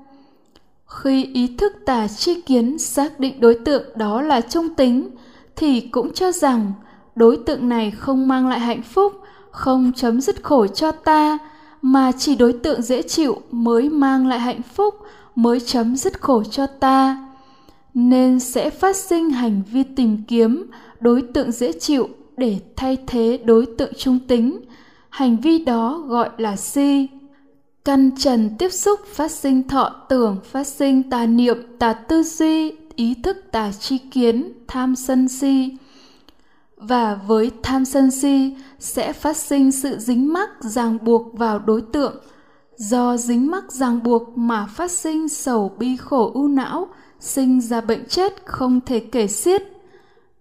khi 0.86 1.24
ý 1.34 1.56
thức 1.58 1.72
tà 1.86 2.08
chi 2.08 2.40
kiến 2.40 2.78
xác 2.78 3.20
định 3.20 3.40
đối 3.40 3.54
tượng 3.54 3.82
đó 3.96 4.22
là 4.22 4.40
trung 4.40 4.74
tính, 4.74 5.10
thì 5.56 5.80
cũng 5.80 6.12
cho 6.12 6.32
rằng 6.32 6.72
đối 7.16 7.36
tượng 7.36 7.68
này 7.68 7.90
không 7.90 8.28
mang 8.28 8.48
lại 8.48 8.60
hạnh 8.60 8.82
phúc, 8.82 9.12
không 9.50 9.92
chấm 9.96 10.20
dứt 10.20 10.42
khổ 10.42 10.66
cho 10.66 10.92
ta, 10.92 11.38
mà 11.82 12.12
chỉ 12.12 12.36
đối 12.36 12.52
tượng 12.52 12.82
dễ 12.82 13.02
chịu 13.02 13.42
mới 13.50 13.88
mang 13.90 14.26
lại 14.26 14.40
hạnh 14.40 14.62
phúc, 14.74 14.94
mới 15.34 15.60
chấm 15.60 15.96
dứt 15.96 16.20
khổ 16.20 16.42
cho 16.42 16.66
ta. 16.66 17.28
Nên 17.94 18.40
sẽ 18.40 18.70
phát 18.70 18.96
sinh 18.96 19.30
hành 19.30 19.62
vi 19.70 19.82
tìm 19.82 20.22
kiếm 20.28 20.70
đối 21.00 21.22
tượng 21.22 21.52
dễ 21.52 21.72
chịu 21.72 22.08
để 22.36 22.58
thay 22.76 22.96
thế 23.06 23.40
đối 23.44 23.66
tượng 23.66 23.92
trung 23.98 24.18
tính. 24.28 24.60
Hành 25.10 25.36
vi 25.36 25.64
đó 25.64 26.02
gọi 26.06 26.28
là 26.38 26.56
si 26.56 27.08
căn 27.84 28.10
trần 28.18 28.50
tiếp 28.58 28.72
xúc 28.72 29.00
phát 29.06 29.30
sinh 29.30 29.68
thọ 29.68 29.88
tưởng, 30.08 30.36
phát 30.44 30.66
sinh 30.66 31.10
tà 31.10 31.26
niệm, 31.26 31.56
tà 31.78 31.92
tư 31.92 32.22
duy, 32.22 32.72
ý 32.96 33.14
thức, 33.14 33.36
tà 33.52 33.72
chi 33.72 33.98
kiến, 33.98 34.52
tham 34.68 34.96
sân 34.96 35.28
si. 35.28 35.76
Và 36.76 37.14
với 37.26 37.50
tham 37.62 37.84
sân 37.84 38.10
si 38.10 38.56
sẽ 38.78 39.12
phát 39.12 39.36
sinh 39.36 39.72
sự 39.72 39.98
dính 39.98 40.32
mắc, 40.32 40.50
ràng 40.60 40.98
buộc 41.02 41.38
vào 41.38 41.58
đối 41.58 41.82
tượng. 41.82 42.16
Do 42.76 43.16
dính 43.16 43.50
mắc, 43.50 43.72
ràng 43.72 44.02
buộc 44.02 44.38
mà 44.38 44.66
phát 44.66 44.90
sinh 44.90 45.28
sầu 45.28 45.72
bi 45.78 45.96
khổ 45.96 46.30
ưu 46.34 46.48
não, 46.48 46.88
sinh 47.20 47.60
ra 47.60 47.80
bệnh 47.80 48.08
chết 48.08 48.32
không 48.44 48.80
thể 48.80 49.00
kể 49.00 49.26
xiết. 49.26 49.62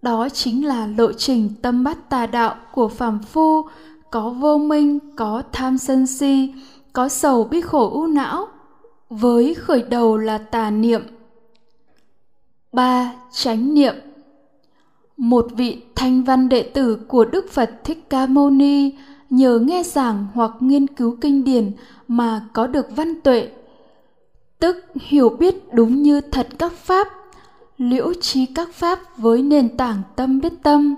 Đó 0.02 0.30
chính 0.30 0.66
là 0.66 0.88
lộ 0.88 1.12
trình 1.14 1.50
tâm 1.62 1.84
bắt 1.84 2.10
tà 2.10 2.26
đạo 2.26 2.56
của 2.72 2.88
phàm 2.88 3.20
phu, 3.20 3.62
có 4.12 4.30
vô 4.30 4.58
minh, 4.58 5.00
có 5.16 5.44
tham 5.52 5.78
sân 5.78 6.08
si 6.08 6.54
có 6.94 7.10
sầu 7.10 7.44
bi 7.44 7.62
khổ 7.62 7.90
ưu 7.90 8.08
não, 8.08 8.48
với 9.10 9.54
khởi 9.54 9.82
đầu 9.82 10.18
là 10.18 10.38
tà 10.38 10.72
niệm. 10.72 11.02
Ba, 12.72 13.14
chánh 13.32 13.74
niệm. 13.74 13.96
Một 15.18 15.48
vị 15.58 15.82
thanh 15.96 16.24
văn 16.24 16.50
đệ 16.50 16.64
tử 16.64 16.96
của 17.08 17.26
đức 17.26 17.46
phật 17.52 17.72
thích 17.84 18.10
ca 18.10 18.26
mâu 18.26 18.50
ni 18.50 18.92
nhờ 19.30 19.60
nghe 19.60 19.84
giảng 19.84 20.28
hoặc 20.34 20.52
nghiên 20.60 20.88
cứu 20.88 21.18
kinh 21.22 21.44
điển 21.44 21.72
mà 22.08 22.48
có 22.54 22.68
được 22.68 22.96
văn 22.96 23.22
tuệ, 23.22 23.50
tức 24.60 24.86
hiểu 25.02 25.30
biết 25.30 25.74
đúng 25.74 26.04
như 26.04 26.22
thật 26.22 26.48
các 26.58 26.72
pháp, 26.72 27.08
liễu 27.78 28.14
trí 28.22 28.46
các 28.46 28.74
pháp 28.74 29.00
với 29.18 29.42
nền 29.42 29.78
tảng 29.78 30.02
tâm 30.16 30.42
biết 30.42 30.54
tâm 30.64 30.96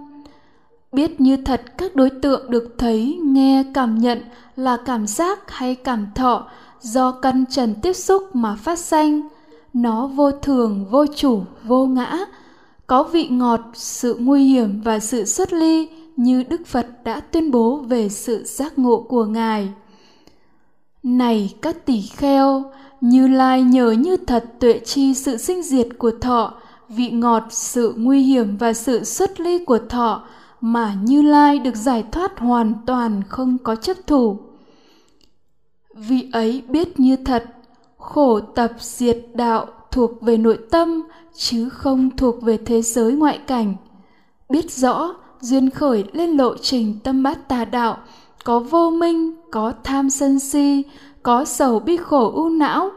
biết 0.95 1.21
như 1.21 1.37
thật 1.37 1.61
các 1.77 1.95
đối 1.95 2.09
tượng 2.09 2.51
được 2.51 2.75
thấy, 2.77 3.19
nghe, 3.23 3.63
cảm 3.73 3.99
nhận 3.99 4.21
là 4.55 4.77
cảm 4.85 5.07
giác 5.07 5.51
hay 5.51 5.75
cảm 5.75 6.07
thọ 6.15 6.47
do 6.81 7.11
căn 7.11 7.45
trần 7.49 7.75
tiếp 7.81 7.93
xúc 7.93 8.35
mà 8.35 8.55
phát 8.55 8.79
sanh. 8.79 9.21
Nó 9.73 10.07
vô 10.07 10.31
thường, 10.31 10.85
vô 10.91 11.05
chủ, 11.15 11.43
vô 11.63 11.85
ngã. 11.85 12.17
Có 12.87 13.03
vị 13.03 13.27
ngọt, 13.27 13.59
sự 13.73 14.17
nguy 14.19 14.43
hiểm 14.43 14.81
và 14.81 14.99
sự 14.99 15.25
xuất 15.25 15.53
ly 15.53 15.89
như 16.15 16.43
đức 16.43 16.61
phật 16.65 16.87
đã 17.03 17.19
tuyên 17.19 17.51
bố 17.51 17.77
về 17.77 18.09
sự 18.09 18.43
giác 18.43 18.79
ngộ 18.79 19.05
của 19.09 19.25
ngài. 19.25 19.69
Này 21.03 21.53
các 21.61 21.85
tỷ 21.85 22.01
kheo, 22.01 22.63
như 23.01 23.27
lai 23.27 23.63
nhờ 23.63 23.91
như 23.91 24.17
thật 24.17 24.45
tuệ 24.59 24.79
chi 24.85 25.13
sự 25.13 25.37
sinh 25.37 25.63
diệt 25.63 25.87
của 25.97 26.11
thọ, 26.21 26.53
vị 26.89 27.09
ngọt, 27.09 27.43
sự 27.49 27.93
nguy 27.97 28.21
hiểm 28.21 28.57
và 28.57 28.73
sự 28.73 29.03
xuất 29.03 29.39
ly 29.39 29.65
của 29.65 29.79
thọ 29.89 30.23
mà 30.65 30.93
như 31.03 31.21
lai 31.21 31.59
được 31.59 31.75
giải 31.75 32.03
thoát 32.11 32.39
hoàn 32.39 32.73
toàn 32.85 33.21
không 33.29 33.57
có 33.57 33.75
chấp 33.75 33.97
thủ. 34.07 34.37
Vì 35.95 36.29
ấy 36.31 36.63
biết 36.69 36.99
như 36.99 37.15
thật, 37.15 37.45
khổ 37.97 38.39
tập 38.39 38.71
diệt 38.79 39.17
đạo 39.33 39.67
thuộc 39.91 40.21
về 40.21 40.37
nội 40.37 40.59
tâm 40.71 41.03
chứ 41.35 41.69
không 41.69 42.09
thuộc 42.17 42.41
về 42.41 42.57
thế 42.57 42.81
giới 42.81 43.13
ngoại 43.13 43.39
cảnh. 43.47 43.75
Biết 44.49 44.71
rõ, 44.71 45.13
duyên 45.41 45.69
khởi 45.69 46.05
lên 46.13 46.29
lộ 46.29 46.57
trình 46.57 46.99
tâm 47.03 47.23
bát 47.23 47.47
tà 47.47 47.65
đạo, 47.65 47.97
có 48.43 48.59
vô 48.59 48.89
minh, 48.89 49.35
có 49.51 49.73
tham 49.83 50.09
sân 50.09 50.39
si, 50.39 50.83
có 51.23 51.45
sầu 51.45 51.79
bi 51.79 51.97
khổ 51.97 52.31
u 52.35 52.49
não. 52.49 52.91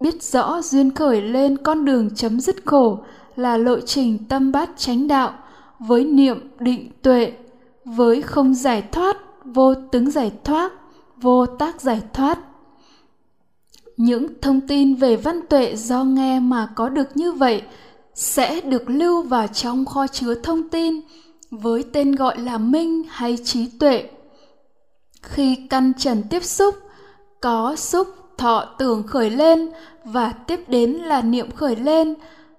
Biết 0.00 0.22
rõ 0.22 0.62
duyên 0.62 0.90
khởi 0.90 1.22
lên 1.22 1.56
con 1.56 1.84
đường 1.84 2.14
chấm 2.14 2.40
dứt 2.40 2.56
khổ 2.64 2.98
là 3.36 3.56
lộ 3.56 3.80
trình 3.80 4.18
tâm 4.28 4.52
bát 4.52 4.70
chánh 4.76 5.08
đạo 5.08 5.32
với 5.78 6.04
niệm 6.04 6.50
định 6.58 6.90
tuệ, 7.02 7.32
với 7.84 8.22
không 8.22 8.54
giải 8.54 8.82
thoát, 8.92 9.16
vô 9.44 9.74
tướng 9.92 10.10
giải 10.10 10.32
thoát, 10.44 10.72
vô 11.16 11.46
tác 11.46 11.80
giải 11.80 12.02
thoát. 12.12 12.38
Những 13.96 14.26
thông 14.40 14.60
tin 14.60 14.94
về 14.94 15.16
văn 15.16 15.40
tuệ 15.50 15.76
do 15.76 16.04
nghe 16.04 16.40
mà 16.40 16.68
có 16.74 16.88
được 16.88 17.16
như 17.16 17.32
vậy 17.32 17.62
sẽ 18.14 18.60
được 18.60 18.90
lưu 18.90 19.22
vào 19.22 19.46
trong 19.46 19.84
kho 19.84 20.06
chứa 20.06 20.34
thông 20.34 20.68
tin 20.68 21.00
với 21.50 21.84
tên 21.92 22.12
gọi 22.12 22.38
là 22.38 22.58
minh 22.58 23.02
hay 23.08 23.36
trí 23.44 23.66
tuệ. 23.66 24.08
Khi 25.22 25.56
căn 25.70 25.92
trần 25.98 26.22
tiếp 26.30 26.44
xúc, 26.44 26.74
có 27.40 27.76
xúc 27.76 28.08
thọ 28.38 28.74
tưởng 28.78 29.02
khởi 29.02 29.30
lên 29.30 29.70
và 30.04 30.32
tiếp 30.32 30.60
đến 30.68 30.92
là 30.92 31.22
niệm 31.22 31.50
khởi 31.50 31.76
lên 31.76 32.14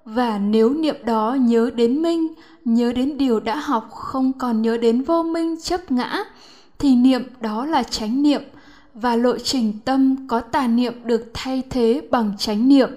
và 0.06 0.38
nếu 0.38 0.74
niệm 0.74 0.96
đó 1.06 1.38
nhớ 1.40 1.72
đến 1.76 2.02
minh 2.02 2.28
nhớ 2.66 2.94
đến 2.94 3.18
điều 3.18 3.40
đã 3.40 3.56
học, 3.56 3.92
không 3.92 4.34
còn 4.34 4.62
nhớ 4.62 4.78
đến 4.78 5.02
vô 5.02 5.24
minh, 5.24 5.56
chấp 5.62 5.92
ngã, 5.92 6.24
thì 6.80 6.96
niệm 6.96 7.24
đó 7.42 7.66
là 7.66 7.84
chánh 7.84 8.24
niệm. 8.24 8.42
Và 8.94 9.16
lộ 9.16 9.38
trình 9.38 9.74
tâm 9.86 10.28
có 10.28 10.40
tà 10.40 10.68
niệm 10.68 10.94
được 11.04 11.32
thay 11.34 11.64
thế 11.70 12.02
bằng 12.12 12.32
chánh 12.38 12.70
niệm. 12.70 12.90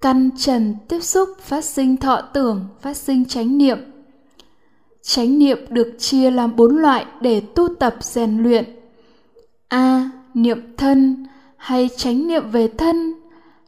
Căn 0.00 0.30
trần 0.36 0.74
tiếp 0.88 1.00
xúc, 1.00 1.28
phát 1.40 1.64
sinh 1.64 1.96
thọ 1.96 2.20
tưởng, 2.20 2.64
phát 2.80 2.96
sinh 2.96 3.24
chánh 3.24 3.58
niệm. 3.58 3.78
Chánh 5.02 5.38
niệm 5.38 5.58
được 5.68 5.94
chia 5.98 6.30
làm 6.30 6.56
bốn 6.56 6.76
loại 6.76 7.06
để 7.20 7.40
tu 7.40 7.68
tập 7.74 7.96
rèn 8.00 8.42
luyện. 8.42 8.64
A. 9.68 10.10
Niệm 10.34 10.76
thân 10.76 11.26
hay 11.56 11.88
chánh 11.96 12.28
niệm 12.28 12.50
về 12.50 12.68
thân 12.68 13.21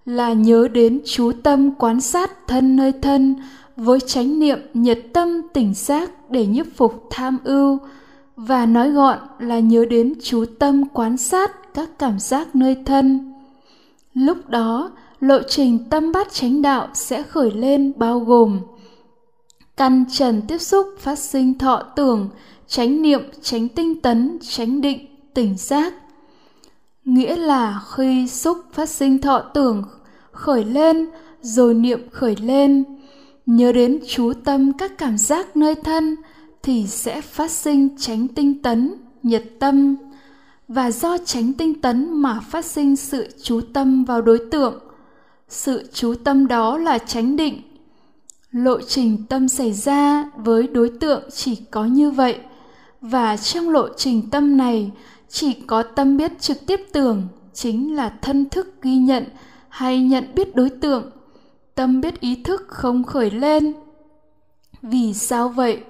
là 0.04 0.32
nhớ 0.32 0.68
đến 0.72 1.00
chú 1.04 1.32
tâm 1.42 1.70
quan 1.78 2.00
sát 2.00 2.48
thân 2.48 2.76
nơi 2.76 2.92
thân, 3.02 3.36
với 3.76 4.00
chánh 4.00 4.38
niệm 4.38 4.58
nhiệt 4.74 4.98
tâm 5.12 5.42
tỉnh 5.52 5.74
giác 5.74 6.30
để 6.30 6.46
nhiếp 6.46 6.66
phục 6.76 7.06
tham 7.10 7.38
ưu, 7.44 7.78
và 8.36 8.66
nói 8.66 8.90
gọn 8.90 9.18
là 9.38 9.58
nhớ 9.58 9.84
đến 9.90 10.14
chú 10.22 10.44
tâm 10.58 10.84
quan 10.92 11.16
sát 11.16 11.74
các 11.74 11.90
cảm 11.98 12.18
giác 12.18 12.56
nơi 12.56 12.76
thân. 12.84 13.32
Lúc 14.14 14.48
đó, 14.48 14.90
lộ 15.20 15.38
trình 15.48 15.78
tâm 15.90 16.12
bát 16.12 16.32
chánh 16.32 16.62
đạo 16.62 16.88
sẽ 16.94 17.22
khởi 17.22 17.50
lên 17.50 17.92
bao 17.96 18.20
gồm 18.20 18.60
căn 19.76 20.04
trần 20.12 20.42
tiếp 20.48 20.58
xúc 20.58 20.86
phát 20.98 21.18
sinh 21.18 21.58
thọ 21.58 21.82
tưởng, 21.96 22.28
chánh 22.66 23.02
niệm, 23.02 23.22
chánh 23.42 23.68
tinh 23.68 24.00
tấn, 24.00 24.38
chánh 24.48 24.80
định, 24.80 25.06
tỉnh 25.34 25.56
giác 25.56 25.94
nghĩa 27.04 27.36
là 27.36 27.80
khi 27.94 28.28
xúc 28.28 28.58
phát 28.72 28.88
sinh 28.88 29.20
thọ 29.20 29.38
tưởng 29.38 29.82
khởi 30.32 30.64
lên, 30.64 31.06
rồi 31.40 31.74
niệm 31.74 32.00
khởi 32.10 32.36
lên, 32.36 32.84
nhớ 33.46 33.72
đến 33.72 33.98
chú 34.08 34.32
tâm 34.44 34.72
các 34.72 34.98
cảm 34.98 35.18
giác 35.18 35.56
nơi 35.56 35.74
thân, 35.74 36.16
thì 36.62 36.86
sẽ 36.86 37.20
phát 37.20 37.50
sinh 37.50 37.88
tránh 37.98 38.28
tinh 38.28 38.62
tấn 38.62 38.94
nhiệt 39.22 39.44
tâm. 39.58 39.96
Và 40.68 40.90
do 40.90 41.18
tránh 41.24 41.52
tinh 41.52 41.80
tấn 41.80 42.12
mà 42.12 42.40
phát 42.50 42.64
sinh 42.64 42.96
sự 42.96 43.28
chú 43.42 43.60
tâm 43.72 44.04
vào 44.04 44.22
đối 44.22 44.38
tượng. 44.50 44.78
Sự 45.48 45.82
chú 45.92 46.14
tâm 46.24 46.46
đó 46.46 46.78
là 46.78 46.98
tránh 46.98 47.36
định. 47.36 47.62
Lộ 48.50 48.80
trình 48.80 49.18
tâm 49.28 49.48
xảy 49.48 49.72
ra 49.72 50.30
với 50.36 50.66
đối 50.66 50.88
tượng 50.88 51.22
chỉ 51.34 51.56
có 51.70 51.84
như 51.84 52.10
vậy. 52.10 52.38
Và 53.00 53.36
trong 53.36 53.70
lộ 53.70 53.88
trình 53.96 54.30
tâm 54.30 54.56
này 54.56 54.90
chỉ 55.34 55.54
có 55.66 55.82
tâm 55.82 56.16
biết 56.16 56.40
trực 56.40 56.66
tiếp 56.66 56.80
tưởng 56.92 57.28
chính 57.52 57.94
là 57.94 58.18
thân 58.22 58.48
thức 58.48 58.82
ghi 58.82 58.96
nhận 58.96 59.24
hay 59.68 60.02
nhận 60.02 60.24
biết 60.34 60.56
đối 60.56 60.70
tượng. 60.70 61.10
Tâm 61.74 62.00
biết 62.00 62.20
ý 62.20 62.42
thức 62.42 62.64
không 62.68 63.04
khởi 63.04 63.30
lên. 63.30 63.72
Vì 64.82 65.14
sao 65.14 65.48
vậy? 65.48 65.80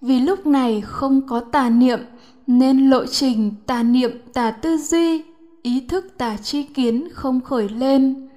Vì 0.00 0.20
lúc 0.20 0.46
này 0.46 0.80
không 0.80 1.26
có 1.28 1.40
tà 1.40 1.70
niệm, 1.70 1.98
nên 2.46 2.90
lộ 2.90 3.06
trình 3.06 3.54
tà 3.66 3.82
niệm 3.82 4.10
tà 4.32 4.50
tư 4.50 4.76
duy, 4.76 5.22
ý 5.62 5.86
thức 5.88 6.06
tà 6.18 6.36
tri 6.36 6.62
kiến 6.62 7.08
không 7.12 7.40
khởi 7.40 7.68
lên. 7.68 8.28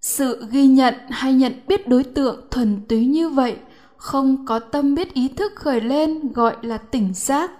Sự 0.00 0.46
ghi 0.50 0.66
nhận 0.66 0.94
hay 1.10 1.34
nhận 1.34 1.52
biết 1.66 1.88
đối 1.88 2.04
tượng 2.04 2.40
thuần 2.50 2.80
túy 2.88 3.06
như 3.06 3.28
vậy, 3.28 3.56
không 3.96 4.46
có 4.46 4.58
tâm 4.58 4.94
biết 4.94 5.14
ý 5.14 5.28
thức 5.28 5.52
khởi 5.56 5.80
lên 5.80 6.32
gọi 6.32 6.56
là 6.62 6.78
tỉnh 6.78 7.14
giác 7.14 7.50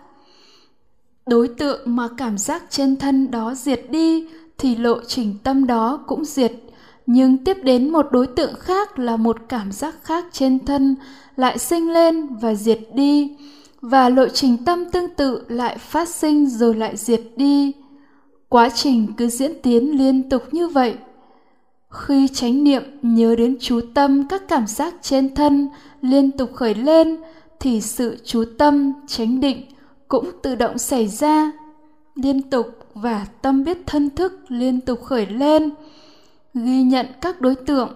đối 1.26 1.49
tượng 1.49 1.81
mà 1.97 2.09
cảm 2.17 2.38
giác 2.38 2.62
trên 2.71 2.97
thân 2.97 3.31
đó 3.31 3.55
diệt 3.55 3.85
đi 3.91 4.29
thì 4.59 4.76
lộ 4.76 5.00
trình 5.07 5.35
tâm 5.43 5.67
đó 5.67 6.05
cũng 6.07 6.25
diệt. 6.25 6.52
Nhưng 7.07 7.45
tiếp 7.45 7.57
đến 7.62 7.88
một 7.88 8.07
đối 8.12 8.26
tượng 8.26 8.55
khác 8.59 8.99
là 8.99 9.17
một 9.17 9.37
cảm 9.49 9.73
giác 9.73 9.95
khác 10.02 10.25
trên 10.33 10.64
thân 10.64 10.97
lại 11.37 11.59
sinh 11.59 11.93
lên 11.93 12.26
và 12.26 12.55
diệt 12.55 12.81
đi. 12.95 13.37
Và 13.81 14.09
lộ 14.09 14.29
trình 14.29 14.64
tâm 14.64 14.91
tương 14.91 15.14
tự 15.14 15.45
lại 15.49 15.79
phát 15.79 16.09
sinh 16.09 16.47
rồi 16.47 16.75
lại 16.75 16.97
diệt 16.97 17.21
đi. 17.37 17.73
Quá 18.49 18.69
trình 18.69 19.07
cứ 19.17 19.29
diễn 19.29 19.52
tiến 19.62 19.99
liên 19.99 20.31
tục 20.31 20.43
như 20.52 20.69
vậy. 20.69 20.95
Khi 21.91 22.29
chánh 22.29 22.64
niệm 22.64 22.83
nhớ 23.02 23.37
đến 23.37 23.57
chú 23.61 23.81
tâm 23.95 24.29
các 24.29 24.43
cảm 24.49 24.67
giác 24.67 24.95
trên 25.02 25.35
thân 25.35 25.69
liên 26.02 26.31
tục 26.31 26.50
khởi 26.55 26.75
lên 26.75 27.17
thì 27.61 27.81
sự 27.81 28.17
chú 28.25 28.45
tâm 28.59 28.93
chánh 29.07 29.41
định 29.41 29.62
cũng 30.12 30.31
tự 30.42 30.54
động 30.54 30.78
xảy 30.78 31.09
ra. 31.09 31.52
Liên 32.14 32.50
tục 32.50 32.66
và 32.95 33.26
tâm 33.42 33.64
biết 33.64 33.78
thân 33.87 34.11
thức 34.11 34.33
liên 34.49 34.81
tục 34.81 35.02
khởi 35.02 35.26
lên, 35.26 35.71
ghi 36.54 36.83
nhận 36.83 37.07
các 37.20 37.40
đối 37.40 37.55
tượng. 37.55 37.88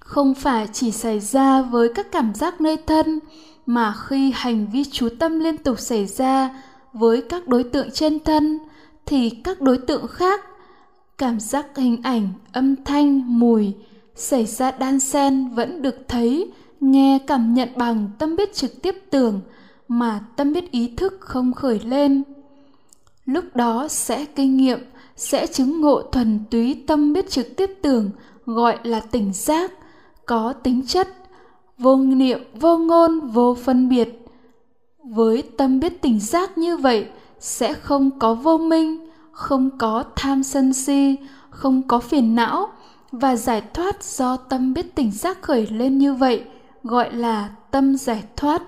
Không 0.00 0.34
phải 0.34 0.68
chỉ 0.72 0.90
xảy 0.90 1.20
ra 1.20 1.62
với 1.62 1.88
các 1.94 2.12
cảm 2.12 2.34
giác 2.34 2.60
nơi 2.60 2.76
thân, 2.76 3.20
mà 3.66 3.94
khi 4.06 4.32
hành 4.34 4.66
vi 4.72 4.84
chú 4.84 5.08
tâm 5.18 5.40
liên 5.40 5.56
tục 5.56 5.80
xảy 5.80 6.06
ra 6.06 6.62
với 6.92 7.22
các 7.28 7.48
đối 7.48 7.64
tượng 7.64 7.90
trên 7.90 8.20
thân, 8.20 8.58
thì 9.06 9.30
các 9.30 9.60
đối 9.60 9.78
tượng 9.78 10.06
khác, 10.06 10.40
cảm 11.18 11.40
giác 11.40 11.66
hình 11.76 12.02
ảnh, 12.02 12.28
âm 12.52 12.84
thanh, 12.84 13.38
mùi 13.38 13.72
xảy 14.14 14.46
ra 14.46 14.70
đan 14.70 15.00
xen 15.00 15.48
vẫn 15.48 15.82
được 15.82 15.96
thấy, 16.08 16.52
nghe, 16.80 17.18
cảm 17.26 17.54
nhận 17.54 17.68
bằng 17.76 18.10
tâm 18.18 18.36
biết 18.36 18.54
trực 18.54 18.82
tiếp 18.82 18.94
tưởng 19.10 19.40
mà 19.88 20.20
tâm 20.36 20.52
biết 20.52 20.70
ý 20.70 20.94
thức 20.96 21.16
không 21.20 21.52
khởi 21.52 21.80
lên. 21.80 22.22
Lúc 23.24 23.44
đó 23.54 23.88
sẽ 23.88 24.24
kinh 24.24 24.56
nghiệm, 24.56 24.78
sẽ 25.16 25.46
chứng 25.46 25.80
ngộ 25.80 26.02
thuần 26.02 26.40
túy 26.50 26.84
tâm 26.86 27.12
biết 27.12 27.30
trực 27.30 27.56
tiếp 27.56 27.70
tưởng, 27.82 28.10
gọi 28.46 28.78
là 28.82 29.00
tỉnh 29.00 29.32
giác, 29.32 29.72
có 30.26 30.52
tính 30.52 30.82
chất, 30.86 31.08
vô 31.78 31.96
niệm, 31.96 32.38
vô 32.60 32.78
ngôn, 32.78 33.20
vô 33.20 33.56
phân 33.64 33.88
biệt. 33.88 34.20
Với 35.04 35.42
tâm 35.42 35.80
biết 35.80 36.02
tỉnh 36.02 36.20
giác 36.20 36.58
như 36.58 36.76
vậy, 36.76 37.06
sẽ 37.40 37.74
không 37.74 38.18
có 38.18 38.34
vô 38.34 38.58
minh, 38.58 39.08
không 39.32 39.78
có 39.78 40.04
tham 40.16 40.42
sân 40.42 40.72
si, 40.72 41.16
không 41.50 41.82
có 41.88 41.98
phiền 41.98 42.34
não 42.34 42.68
và 43.12 43.36
giải 43.36 43.62
thoát 43.74 44.04
do 44.04 44.36
tâm 44.36 44.74
biết 44.74 44.94
tỉnh 44.94 45.12
giác 45.12 45.42
khởi 45.42 45.66
lên 45.66 45.98
như 45.98 46.14
vậy, 46.14 46.44
gọi 46.82 47.14
là 47.14 47.50
tâm 47.70 47.96
giải 47.96 48.22
thoát 48.36 48.62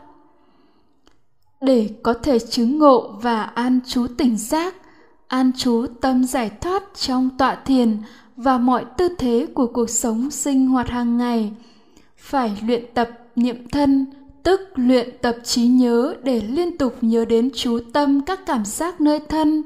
để 1.61 1.89
có 2.03 2.15
thể 2.15 2.39
chứng 2.39 2.79
ngộ 2.79 3.13
và 3.23 3.43
an 3.43 3.81
trú 3.87 4.07
tỉnh 4.19 4.37
giác, 4.37 4.75
an 5.27 5.53
trú 5.57 5.87
tâm 6.01 6.25
giải 6.25 6.51
thoát 6.61 6.83
trong 6.95 7.31
tọa 7.39 7.55
thiền 7.55 7.99
và 8.37 8.59
mọi 8.59 8.85
tư 8.97 9.09
thế 9.19 9.47
của 9.55 9.67
cuộc 9.67 9.91
sống 9.91 10.31
sinh 10.31 10.69
hoạt 10.69 10.89
hàng 10.89 11.19
ngày. 11.19 11.53
Phải 12.17 12.59
luyện 12.67 12.85
tập 12.95 13.11
niệm 13.37 13.69
thân, 13.69 14.07
tức 14.43 14.61
luyện 14.75 15.11
tập 15.23 15.37
trí 15.45 15.67
nhớ 15.67 16.15
để 16.23 16.41
liên 16.41 16.79
tục 16.79 16.97
nhớ 17.01 17.25
đến 17.25 17.51
chú 17.55 17.79
tâm 17.93 18.21
các 18.21 18.47
cảm 18.47 18.65
giác 18.65 19.01
nơi 19.01 19.21
thân 19.29 19.63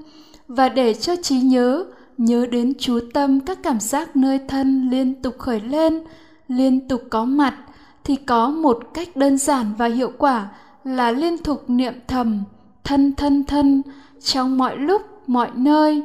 và 0.48 0.68
để 0.68 0.94
cho 0.94 1.16
trí 1.16 1.40
nhớ 1.40 1.84
nhớ 2.18 2.46
đến 2.46 2.72
chú 2.78 3.00
tâm 3.14 3.40
các 3.40 3.58
cảm 3.62 3.80
giác 3.80 4.16
nơi 4.16 4.38
thân 4.48 4.90
liên 4.90 5.22
tục 5.22 5.38
khởi 5.38 5.60
lên, 5.60 6.00
liên 6.48 6.88
tục 6.88 7.02
có 7.10 7.24
mặt 7.24 7.54
thì 8.04 8.16
có 8.16 8.50
một 8.50 8.78
cách 8.94 9.16
đơn 9.16 9.38
giản 9.38 9.66
và 9.78 9.86
hiệu 9.86 10.12
quả 10.18 10.48
là 10.84 11.10
liên 11.10 11.38
tục 11.38 11.64
niệm 11.68 11.94
thầm, 12.08 12.42
thân 12.84 13.12
thân 13.14 13.44
thân, 13.44 13.82
trong 14.22 14.58
mọi 14.58 14.78
lúc, 14.78 15.02
mọi 15.26 15.50
nơi. 15.54 16.02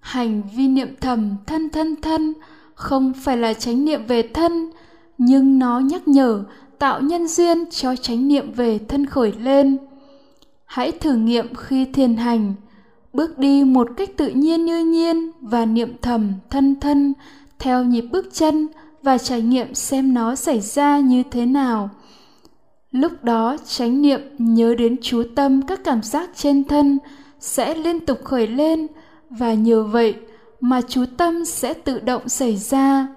Hành 0.00 0.42
vi 0.56 0.68
niệm 0.68 0.94
thầm, 1.00 1.36
thân 1.46 1.68
thân 1.68 1.96
thân, 2.02 2.34
không 2.74 3.12
phải 3.12 3.36
là 3.36 3.54
chánh 3.54 3.84
niệm 3.84 4.06
về 4.06 4.22
thân, 4.22 4.70
nhưng 5.18 5.58
nó 5.58 5.78
nhắc 5.78 6.08
nhở, 6.08 6.44
tạo 6.78 7.00
nhân 7.00 7.28
duyên 7.28 7.70
cho 7.70 7.96
chánh 7.96 8.28
niệm 8.28 8.52
về 8.52 8.78
thân 8.78 9.06
khởi 9.06 9.32
lên. 9.32 9.78
Hãy 10.64 10.92
thử 10.92 11.14
nghiệm 11.14 11.54
khi 11.54 11.84
thiền 11.84 12.16
hành, 12.16 12.54
bước 13.12 13.38
đi 13.38 13.64
một 13.64 13.88
cách 13.96 14.10
tự 14.16 14.28
nhiên 14.28 14.64
như 14.64 14.84
nhiên 14.84 15.30
và 15.40 15.66
niệm 15.66 15.96
thầm, 16.02 16.32
thân 16.50 16.80
thân, 16.80 17.12
theo 17.58 17.84
nhịp 17.84 18.04
bước 18.12 18.26
chân 18.32 18.68
và 19.02 19.18
trải 19.18 19.42
nghiệm 19.42 19.74
xem 19.74 20.14
nó 20.14 20.34
xảy 20.34 20.60
ra 20.60 20.98
như 20.98 21.22
thế 21.30 21.46
nào 21.46 21.90
lúc 22.92 23.24
đó, 23.24 23.56
chánh 23.66 24.02
niệm 24.02 24.20
nhớ 24.38 24.74
đến 24.74 24.96
chú 25.02 25.22
tâm, 25.36 25.62
các 25.62 25.80
cảm 25.84 26.02
giác 26.02 26.30
trên 26.36 26.64
thân 26.64 26.98
sẽ 27.40 27.74
liên 27.74 28.00
tục 28.00 28.24
khởi 28.24 28.46
lên. 28.46 28.86
Và 29.30 29.54
nhờ 29.54 29.82
vậy 29.82 30.14
mà 30.60 30.80
chú 30.88 31.04
tâm 31.16 31.44
sẽ 31.44 31.74
tự 31.74 32.00
động 32.00 32.28
xảy 32.28 32.56
ra. 32.56 33.08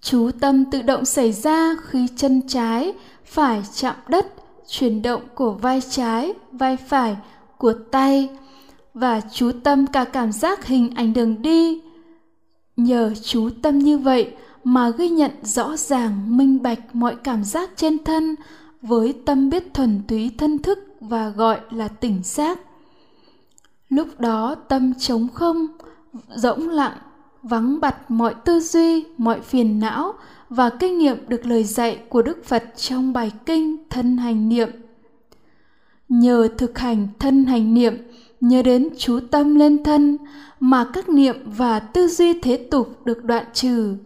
Chú 0.00 0.30
tâm 0.40 0.64
tự 0.70 0.82
động 0.82 1.04
xảy 1.04 1.32
ra 1.32 1.76
khi 1.82 2.06
chân 2.16 2.42
trái 2.48 2.92
phải 3.24 3.62
chạm 3.74 3.96
đất, 4.08 4.26
chuyển 4.68 5.02
động 5.02 5.22
của 5.34 5.52
vai 5.52 5.80
trái, 5.90 6.32
vai 6.52 6.76
phải 6.76 7.16
của 7.58 7.72
tay. 7.90 8.28
Và 8.94 9.20
chú 9.32 9.52
tâm 9.64 9.86
cả 9.86 10.04
cảm 10.04 10.32
giác 10.32 10.66
hình 10.66 10.94
ảnh 10.94 11.12
đường 11.12 11.42
đi. 11.42 11.80
Nhờ 12.76 13.12
chú 13.22 13.50
tâm 13.62 13.78
như 13.78 13.98
vậy 13.98 14.32
mà 14.64 14.90
ghi 14.90 15.08
nhận 15.08 15.30
rõ 15.42 15.76
ràng, 15.76 16.36
minh 16.36 16.62
bạch 16.62 16.94
mọi 16.94 17.16
cảm 17.24 17.44
giác 17.44 17.70
trên 17.76 18.04
thân 18.04 18.34
với 18.82 19.14
tâm 19.24 19.50
biết 19.50 19.74
thuần 19.74 20.02
túy 20.08 20.30
thân 20.38 20.58
thức 20.58 20.78
và 21.00 21.28
gọi 21.28 21.60
là 21.70 21.88
tỉnh 21.88 22.20
giác. 22.24 22.60
Lúc 23.88 24.20
đó 24.20 24.54
tâm 24.54 24.92
trống 24.98 25.28
không, 25.34 25.66
rỗng 26.34 26.68
lặng, 26.68 26.98
vắng 27.42 27.80
bặt 27.80 28.10
mọi 28.10 28.34
tư 28.44 28.60
duy, 28.60 29.04
mọi 29.18 29.40
phiền 29.40 29.80
não 29.80 30.14
và 30.48 30.70
kinh 30.70 30.98
nghiệm 30.98 31.28
được 31.28 31.46
lời 31.46 31.64
dạy 31.64 32.00
của 32.08 32.22
đức 32.22 32.44
phật 32.44 32.64
trong 32.76 33.12
bài 33.12 33.32
kinh 33.46 33.76
thân 33.90 34.16
hành 34.16 34.48
niệm. 34.48 34.68
Nhờ 36.08 36.48
thực 36.58 36.78
hành 36.78 37.08
thân 37.18 37.44
hành 37.44 37.74
niệm, 37.74 37.96
nhớ 38.40 38.62
đến 38.62 38.88
chú 38.98 39.20
tâm 39.30 39.54
lên 39.54 39.84
thân 39.84 40.18
mà 40.60 40.90
các 40.92 41.08
niệm 41.08 41.36
và 41.44 41.78
tư 41.78 42.08
duy 42.08 42.40
thế 42.40 42.56
tục 42.70 43.04
được 43.04 43.24
đoạn 43.24 43.44
trừ 43.52 43.96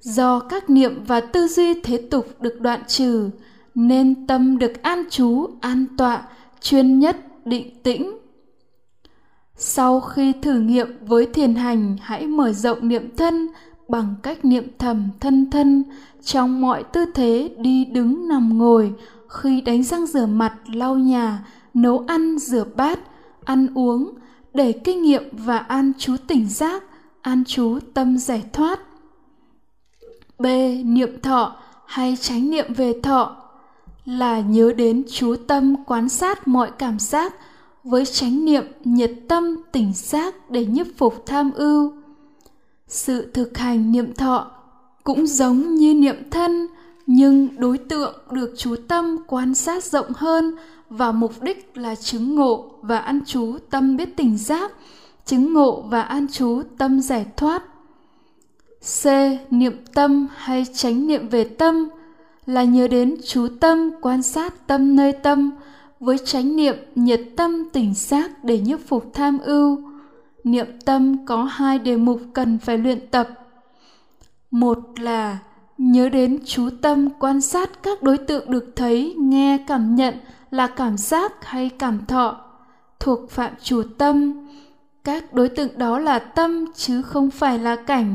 do 0.00 0.40
các 0.40 0.70
niệm 0.70 1.04
và 1.06 1.20
tư 1.20 1.48
duy 1.48 1.74
thế 1.82 1.98
tục 2.10 2.26
được 2.40 2.60
đoạn 2.60 2.80
trừ, 2.86 3.30
nên 3.74 4.26
tâm 4.26 4.58
được 4.58 4.82
an 4.82 5.04
trú, 5.10 5.46
an 5.60 5.86
tọa, 5.96 6.22
chuyên 6.60 6.98
nhất, 6.98 7.16
định 7.44 7.82
tĩnh. 7.82 8.18
Sau 9.56 10.00
khi 10.00 10.32
thử 10.42 10.60
nghiệm 10.60 11.06
với 11.06 11.26
thiền 11.26 11.54
hành, 11.54 11.96
hãy 12.00 12.26
mở 12.26 12.52
rộng 12.52 12.88
niệm 12.88 13.16
thân 13.16 13.48
bằng 13.88 14.14
cách 14.22 14.44
niệm 14.44 14.66
thầm 14.78 15.08
thân 15.20 15.50
thân 15.50 15.84
trong 16.22 16.60
mọi 16.60 16.82
tư 16.82 17.04
thế 17.14 17.54
đi 17.58 17.84
đứng 17.84 18.28
nằm 18.28 18.58
ngồi, 18.58 18.92
khi 19.28 19.60
đánh 19.60 19.82
răng 19.82 20.06
rửa 20.06 20.26
mặt, 20.26 20.54
lau 20.74 20.96
nhà, 20.96 21.44
nấu 21.74 22.04
ăn, 22.06 22.38
rửa 22.38 22.64
bát, 22.76 22.98
ăn 23.44 23.66
uống, 23.74 24.14
để 24.54 24.72
kinh 24.72 25.02
nghiệm 25.02 25.22
và 25.32 25.58
an 25.58 25.92
trú 25.98 26.16
tỉnh 26.26 26.48
giác, 26.48 26.82
an 27.22 27.44
trú 27.44 27.78
tâm 27.94 28.18
giải 28.18 28.44
thoát 28.52 28.80
b. 30.40 30.46
Niệm 30.84 31.20
thọ 31.22 31.56
hay 31.86 32.16
tránh 32.20 32.50
niệm 32.50 32.74
về 32.74 32.94
thọ 33.02 33.36
là 34.04 34.40
nhớ 34.40 34.72
đến 34.76 35.04
chú 35.12 35.36
tâm 35.48 35.84
quan 35.84 36.08
sát 36.08 36.48
mọi 36.48 36.70
cảm 36.78 36.98
giác 36.98 37.34
với 37.84 38.06
chánh 38.06 38.44
niệm 38.44 38.64
nhiệt 38.84 39.10
tâm 39.28 39.56
tỉnh 39.72 39.92
giác 39.94 40.50
để 40.50 40.66
nhiếp 40.66 40.86
phục 40.96 41.26
tham 41.26 41.50
ưu. 41.52 41.92
Sự 42.86 43.30
thực 43.32 43.58
hành 43.58 43.92
niệm 43.92 44.14
thọ 44.14 44.50
cũng 45.04 45.26
giống 45.26 45.74
như 45.74 45.94
niệm 45.94 46.30
thân, 46.30 46.66
nhưng 47.06 47.48
đối 47.56 47.78
tượng 47.78 48.14
được 48.30 48.54
chú 48.58 48.76
tâm 48.88 49.16
quan 49.26 49.54
sát 49.54 49.84
rộng 49.84 50.12
hơn 50.14 50.56
và 50.90 51.12
mục 51.12 51.42
đích 51.42 51.76
là 51.78 51.94
chứng 51.94 52.34
ngộ 52.34 52.70
và 52.82 52.98
an 52.98 53.20
trú 53.26 53.58
tâm 53.70 53.96
biết 53.96 54.16
tỉnh 54.16 54.38
giác, 54.38 54.72
chứng 55.24 55.52
ngộ 55.52 55.80
và 55.80 56.02
an 56.02 56.26
trú 56.32 56.62
tâm 56.78 57.00
giải 57.00 57.26
thoát 57.36 57.62
c, 58.80 59.06
niệm 59.50 59.84
tâm 59.94 60.26
hay 60.36 60.64
tránh 60.74 61.06
niệm 61.06 61.28
về 61.28 61.44
tâm 61.44 61.88
là 62.46 62.64
nhớ 62.64 62.88
đến 62.88 63.16
chú 63.26 63.48
tâm, 63.60 63.90
quan 64.00 64.22
sát 64.22 64.66
tâm 64.66 64.96
nơi 64.96 65.12
tâm 65.12 65.50
với 66.00 66.18
chánh 66.18 66.56
niệm 66.56 66.76
nhiệt 66.94 67.20
tâm 67.36 67.68
tỉnh 67.72 67.94
giác 67.94 68.44
để 68.44 68.58
nhiếp 68.58 68.78
phục 68.86 69.10
tham 69.14 69.38
ưu. 69.38 69.82
Niệm 70.44 70.66
tâm 70.84 71.26
có 71.26 71.44
hai 71.44 71.78
đề 71.78 71.96
mục 71.96 72.20
cần 72.32 72.58
phải 72.58 72.78
luyện 72.78 73.06
tập. 73.10 73.28
Một 74.50 74.78
là 74.98 75.38
nhớ 75.78 76.08
đến 76.08 76.38
chú 76.44 76.68
tâm 76.82 77.08
quan 77.18 77.40
sát 77.40 77.82
các 77.82 78.02
đối 78.02 78.18
tượng 78.18 78.50
được 78.50 78.72
thấy, 78.76 79.14
nghe, 79.18 79.58
cảm 79.66 79.94
nhận 79.94 80.14
là 80.50 80.66
cảm 80.66 80.96
giác 80.96 81.32
hay 81.44 81.70
cảm 81.78 82.06
thọ 82.06 82.40
thuộc 83.00 83.30
phạm 83.30 83.52
chủ 83.62 83.82
tâm. 83.98 84.46
Các 85.04 85.34
đối 85.34 85.48
tượng 85.48 85.78
đó 85.78 85.98
là 85.98 86.18
tâm 86.18 86.64
chứ 86.74 87.02
không 87.02 87.30
phải 87.30 87.58
là 87.58 87.76
cảnh 87.76 88.14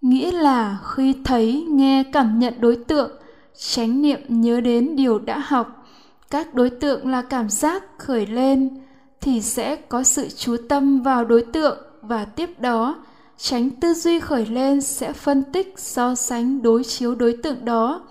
nghĩa 0.00 0.32
là 0.32 0.78
khi 0.94 1.14
thấy, 1.24 1.66
nghe, 1.68 2.04
cảm 2.12 2.38
nhận 2.38 2.54
đối 2.60 2.76
tượng 2.76 3.10
chánh 3.58 4.02
niệm 4.02 4.20
nhớ 4.28 4.60
đến 4.60 4.96
điều 4.96 5.18
đã 5.18 5.38
học, 5.38 5.86
các 6.30 6.54
đối 6.54 6.70
tượng 6.70 7.08
là 7.08 7.22
cảm 7.22 7.48
giác 7.50 7.84
khởi 7.98 8.26
lên, 8.26 8.80
thì 9.20 9.42
sẽ 9.42 9.76
có 9.76 10.02
sự 10.02 10.28
chú 10.28 10.56
tâm 10.68 11.02
vào 11.02 11.24
đối 11.24 11.42
tượng 11.42 11.78
và 12.02 12.24
tiếp 12.24 12.60
đó, 12.60 13.04
tránh 13.36 13.70
tư 13.70 13.94
duy 13.94 14.20
khởi 14.20 14.46
lên 14.46 14.80
sẽ 14.80 15.12
phân 15.12 15.42
tích 15.52 15.74
so 15.76 16.14
sánh 16.14 16.62
đối 16.62 16.84
chiếu 16.84 17.14
đối 17.14 17.36
tượng 17.42 17.64
đó 17.64 18.02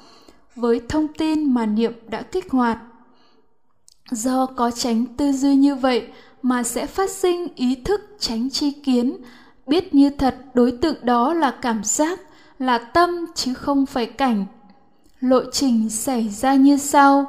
với 0.55 0.81
thông 0.89 1.07
tin 1.07 1.53
mà 1.53 1.65
niệm 1.65 1.93
đã 2.07 2.21
kích 2.21 2.51
hoạt. 2.51 2.77
Do 4.11 4.45
có 4.45 4.71
tránh 4.71 5.05
tư 5.17 5.31
duy 5.31 5.55
như 5.55 5.75
vậy 5.75 6.07
mà 6.41 6.63
sẽ 6.63 6.85
phát 6.85 7.09
sinh 7.09 7.47
ý 7.55 7.75
thức 7.75 8.01
tránh 8.19 8.49
chi 8.49 8.71
kiến 8.71 9.17
biết 9.69 9.95
như 9.95 10.09
thật 10.09 10.35
đối 10.53 10.71
tượng 10.71 10.95
đó 11.01 11.33
là 11.33 11.51
cảm 11.61 11.83
giác, 11.83 12.19
là 12.59 12.77
tâm 12.77 13.25
chứ 13.35 13.53
không 13.53 13.85
phải 13.85 14.05
cảnh. 14.05 14.45
Lộ 15.19 15.39
trình 15.51 15.89
xảy 15.89 16.29
ra 16.29 16.55
như 16.55 16.77
sau. 16.77 17.25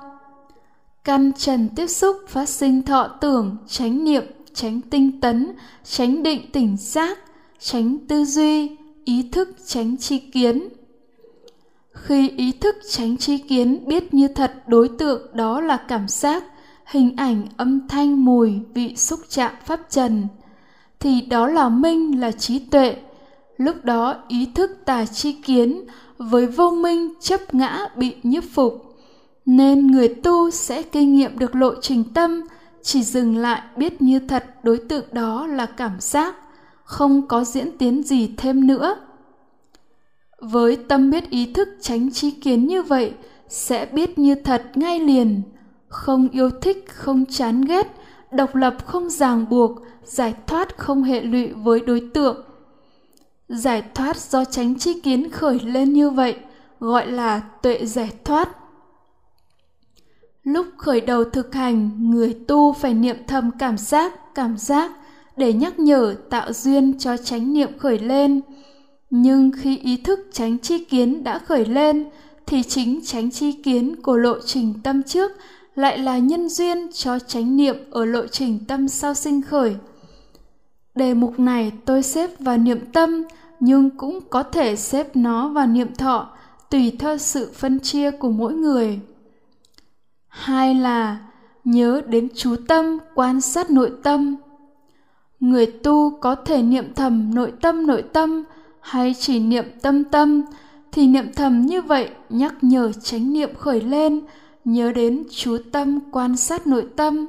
Căn 1.05 1.33
trần 1.33 1.69
tiếp 1.77 1.87
xúc 1.87 2.17
phát 2.29 2.49
sinh 2.49 2.83
thọ 2.83 3.09
tưởng 3.21 3.57
tránh 3.67 4.05
niệm 4.05 4.25
tránh 4.55 4.81
tinh 4.81 5.21
tấn 5.21 5.53
tránh 5.85 6.23
định 6.23 6.51
tỉnh 6.53 6.77
giác 6.77 7.19
tránh 7.59 7.99
tư 8.09 8.25
duy, 8.25 8.77
ý 9.05 9.29
thức 9.33 9.49
tránh 9.67 9.97
tri 9.97 10.19
kiến. 10.19 10.69
Khi 11.93 12.29
ý 12.29 12.53
thức 12.53 12.77
tránh 12.91 13.17
tri 13.17 13.39
kiến 13.39 13.85
biết 13.87 14.15
như 14.15 14.29
thật 14.29 14.53
đối 14.67 14.89
tượng 14.89 15.37
đó 15.37 15.61
là 15.61 15.77
cảm 15.77 16.09
giác, 16.09 16.45
hình 16.85 17.17
ảnh 17.17 17.47
âm 17.57 17.89
thanh 17.89 18.25
mùi 18.25 18.61
vị 18.75 18.97
xúc 18.97 19.21
chạm 19.29 19.53
pháp 19.65 19.81
trần 19.91 20.27
thì 21.01 21.21
đó 21.21 21.47
là 21.47 21.69
minh 21.69 22.21
là 22.21 22.33
trí 22.33 22.59
tuệ. 22.59 22.97
Lúc 23.57 23.85
đó 23.85 24.15
ý 24.29 24.49
thức 24.55 24.71
tà 24.85 25.05
chi 25.07 25.33
kiến 25.33 25.85
với 26.19 26.47
vô 26.47 26.71
minh 26.71 27.15
chấp 27.21 27.55
ngã 27.55 27.89
bị 27.97 28.15
nhiếp 28.23 28.45
phục. 28.45 28.97
Nên 29.47 29.87
người 29.87 30.09
tu 30.09 30.51
sẽ 30.51 30.83
kinh 30.83 31.15
nghiệm 31.15 31.39
được 31.39 31.55
lộ 31.55 31.75
trình 31.81 32.05
tâm, 32.15 32.41
chỉ 32.83 33.03
dừng 33.03 33.37
lại 33.37 33.63
biết 33.77 34.03
như 34.03 34.19
thật 34.19 34.45
đối 34.63 34.79
tượng 34.79 35.05
đó 35.13 35.47
là 35.47 35.67
cảm 35.67 36.01
giác, 36.01 36.35
không 36.85 37.29
có 37.29 37.45
diễn 37.45 37.79
tiến 37.79 38.03
gì 38.03 38.35
thêm 38.37 38.67
nữa. 38.67 38.97
Với 40.41 40.77
tâm 40.77 41.11
biết 41.11 41.31
ý 41.31 41.53
thức 41.53 41.69
tránh 41.81 42.11
chi 42.11 42.31
kiến 42.31 42.67
như 42.67 42.83
vậy, 42.83 43.13
sẽ 43.49 43.87
biết 43.87 44.19
như 44.19 44.35
thật 44.35 44.63
ngay 44.75 45.01
liền, 45.01 45.43
không 45.89 46.29
yêu 46.29 46.51
thích, 46.51 46.85
không 46.89 47.25
chán 47.27 47.61
ghét 47.61 48.00
độc 48.33 48.55
lập 48.55 48.87
không 48.87 49.11
ràng 49.11 49.47
buộc, 49.51 49.73
giải 50.05 50.35
thoát 50.47 50.79
không 50.79 51.03
hệ 51.03 51.21
lụy 51.21 51.49
với 51.53 51.81
đối 51.81 52.11
tượng. 52.15 52.45
Giải 53.49 53.83
thoát 53.95 54.17
do 54.17 54.45
tránh 54.45 54.79
chi 54.79 55.01
kiến 55.01 55.31
khởi 55.31 55.61
lên 55.65 55.93
như 55.93 56.11
vậy, 56.11 56.37
gọi 56.81 57.11
là 57.11 57.41
tuệ 57.63 57.87
giải 57.87 58.11
thoát. 58.25 58.49
Lúc 60.43 60.67
khởi 60.77 61.01
đầu 61.01 61.25
thực 61.25 61.55
hành, 61.55 61.91
người 62.11 62.39
tu 62.49 62.73
phải 62.73 62.95
niệm 62.95 63.17
thầm 63.27 63.51
cảm 63.59 63.79
giác 63.79 64.35
cảm 64.35 64.57
giác 64.57 64.93
để 65.37 65.53
nhắc 65.53 65.79
nhở, 65.79 66.15
tạo 66.31 66.53
duyên 66.53 66.99
cho 66.99 67.17
chánh 67.17 67.53
niệm 67.53 67.79
khởi 67.79 67.99
lên. 67.99 68.41
Nhưng 69.11 69.51
khi 69.57 69.79
ý 69.79 69.97
thức 69.97 70.21
tránh 70.33 70.59
chi 70.59 70.85
kiến 70.85 71.25
đã 71.25 71.39
khởi 71.39 71.65
lên, 71.65 72.05
thì 72.47 72.63
chính 72.63 73.01
tránh 73.05 73.31
chi 73.31 73.53
kiến 73.53 73.97
của 74.03 74.17
lộ 74.17 74.35
trình 74.45 74.75
tâm 74.83 75.03
trước 75.03 75.33
lại 75.81 75.99
là 75.99 76.19
nhân 76.19 76.49
duyên 76.49 76.89
cho 76.93 77.19
chánh 77.19 77.57
niệm 77.57 77.77
ở 77.91 78.05
lộ 78.05 78.27
trình 78.27 78.59
tâm 78.69 78.89
sau 78.89 79.15
sinh 79.15 79.43
khởi. 79.43 79.77
Đề 80.95 81.15
mục 81.15 81.41
này 81.41 81.73
tôi 81.85 82.03
xếp 82.03 82.31
vào 82.39 82.59
niệm 82.59 82.81
tâm, 82.93 83.25
nhưng 83.61 83.91
cũng 83.91 84.21
có 84.31 84.43
thể 84.43 84.77
xếp 84.77 85.17
nó 85.17 85.49
vào 85.49 85.67
niệm 85.67 85.95
thọ, 85.95 86.29
tùy 86.71 86.97
theo 86.99 87.19
sự 87.19 87.51
phân 87.55 87.81
chia 87.81 88.11
của 88.11 88.31
mỗi 88.31 88.53
người. 88.53 89.01
Hai 90.29 90.75
là 90.75 91.19
nhớ 91.65 92.03
đến 92.07 92.29
chú 92.35 92.57
tâm, 92.69 92.99
quan 93.15 93.41
sát 93.41 93.71
nội 93.71 93.93
tâm. 94.03 94.37
Người 95.41 95.67
tu 95.67 96.11
có 96.21 96.35
thể 96.35 96.63
niệm 96.63 96.95
thầm 96.95 97.35
nội 97.35 97.53
tâm 97.61 97.87
nội 97.87 98.03
tâm 98.13 98.45
hay 98.81 99.15
chỉ 99.19 99.41
niệm 99.41 99.65
tâm 99.83 100.05
tâm, 100.05 100.43
thì 100.93 101.07
niệm 101.07 101.33
thầm 101.37 101.67
như 101.67 101.83
vậy 101.83 102.11
nhắc 102.29 102.55
nhở 102.63 102.93
chánh 102.93 103.33
niệm 103.33 103.51
khởi 103.55 103.81
lên 103.81 104.21
nhớ 104.73 104.93
đến 104.93 105.25
chú 105.31 105.59
tâm 105.73 106.01
quan 106.13 106.37
sát 106.37 106.67
nội 106.67 106.87
tâm. 106.97 107.27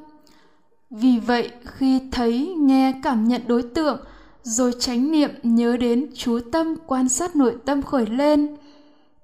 Vì 0.90 1.20
vậy, 1.28 1.50
khi 1.66 2.00
thấy, 2.12 2.56
nghe, 2.58 2.94
cảm 3.04 3.28
nhận 3.28 3.42
đối 3.48 3.64
tượng, 3.64 3.98
rồi 4.44 4.72
chánh 4.80 5.12
niệm 5.12 5.30
nhớ 5.44 5.78
đến 5.78 6.10
chú 6.16 6.40
tâm 6.52 6.76
quan 6.88 7.10
sát 7.10 7.36
nội 7.36 7.56
tâm 7.66 7.82
khởi 7.82 8.06
lên. 8.06 8.56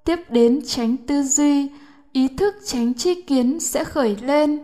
Tiếp 0.04 0.16
đến 0.30 0.60
tránh 0.66 0.96
tư 0.96 1.22
duy, 1.22 1.68
ý 2.12 2.28
thức 2.28 2.54
tránh 2.64 2.94
chi 2.94 3.22
kiến 3.22 3.60
sẽ 3.60 3.84
khởi 3.84 4.16
lên. 4.22 4.58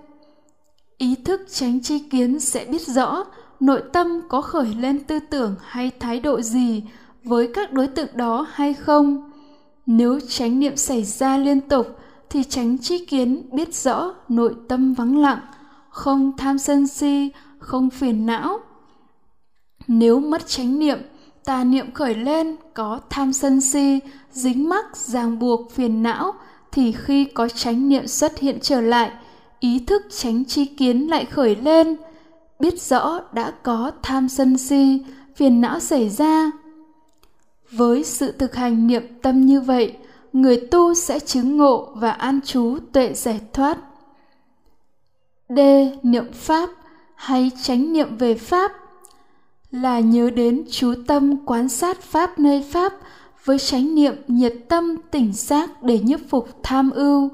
Ý 0.98 1.14
thức 1.24 1.40
tránh 1.50 1.80
chi 1.80 1.98
kiến 1.98 2.40
sẽ 2.40 2.64
biết 2.64 2.86
rõ 2.86 3.24
nội 3.60 3.82
tâm 3.92 4.20
có 4.28 4.40
khởi 4.40 4.66
lên 4.80 5.04
tư 5.04 5.18
tưởng 5.30 5.54
hay 5.60 5.90
thái 6.00 6.20
độ 6.20 6.40
gì 6.40 6.82
với 7.24 7.50
các 7.54 7.72
đối 7.72 7.88
tượng 7.88 8.08
đó 8.14 8.46
hay 8.52 8.74
không. 8.74 9.30
Nếu 9.86 10.20
chánh 10.28 10.60
niệm 10.60 10.76
xảy 10.76 11.04
ra 11.04 11.38
liên 11.38 11.60
tục 11.60 11.86
thì 12.34 12.44
tránh 12.44 12.78
chi 12.78 13.06
kiến, 13.06 13.42
biết 13.52 13.74
rõ 13.74 14.14
nội 14.28 14.54
tâm 14.68 14.94
vắng 14.94 15.18
lặng, 15.18 15.38
không 15.90 16.32
tham 16.36 16.58
sân 16.58 16.86
si, 16.86 17.30
không 17.58 17.90
phiền 17.90 18.26
não. 18.26 18.60
Nếu 19.88 20.20
mất 20.20 20.46
chánh 20.46 20.78
niệm, 20.78 20.98
tà 21.44 21.64
niệm 21.64 21.92
khởi 21.92 22.14
lên, 22.14 22.56
có 22.74 23.00
tham 23.10 23.32
sân 23.32 23.60
si, 23.60 24.00
dính 24.32 24.68
mắc, 24.68 24.96
ràng 24.96 25.38
buộc, 25.38 25.72
phiền 25.72 26.02
não, 26.02 26.32
thì 26.72 26.92
khi 26.92 27.24
có 27.24 27.48
chánh 27.48 27.88
niệm 27.88 28.06
xuất 28.06 28.38
hiện 28.38 28.58
trở 28.62 28.80
lại, 28.80 29.10
ý 29.60 29.78
thức 29.78 30.02
tránh 30.10 30.44
chi 30.44 30.64
kiến 30.64 31.10
lại 31.10 31.24
khởi 31.24 31.56
lên. 31.56 31.96
Biết 32.60 32.82
rõ 32.82 33.20
đã 33.32 33.50
có 33.62 33.90
tham 34.02 34.28
sân 34.28 34.58
si, 34.58 35.02
phiền 35.36 35.60
não 35.60 35.80
xảy 35.80 36.08
ra. 36.08 36.50
Với 37.70 38.04
sự 38.04 38.32
thực 38.32 38.54
hành 38.54 38.86
niệm 38.86 39.02
tâm 39.22 39.46
như 39.46 39.60
vậy 39.60 39.96
người 40.34 40.56
tu 40.56 40.94
sẽ 40.94 41.20
chứng 41.20 41.56
ngộ 41.56 41.88
và 41.94 42.10
an 42.10 42.40
trú 42.44 42.78
tuệ 42.92 43.12
giải 43.12 43.40
thoát. 43.52 43.78
D. 45.48 45.58
Niệm 46.02 46.32
pháp 46.32 46.70
hay 47.14 47.50
tránh 47.62 47.92
niệm 47.92 48.16
về 48.16 48.34
pháp 48.34 48.72
là 49.70 50.00
nhớ 50.00 50.30
đến 50.30 50.64
chú 50.70 50.94
tâm 51.06 51.46
quan 51.46 51.68
sát 51.68 52.00
pháp 52.00 52.38
nơi 52.38 52.64
pháp 52.70 52.92
với 53.44 53.58
chánh 53.58 53.94
niệm 53.94 54.14
nhiệt 54.28 54.54
tâm 54.68 54.96
tỉnh 55.10 55.32
giác 55.32 55.82
để 55.82 55.98
nhiếp 55.98 56.20
phục 56.28 56.48
tham 56.62 56.90
ưu. 56.90 57.30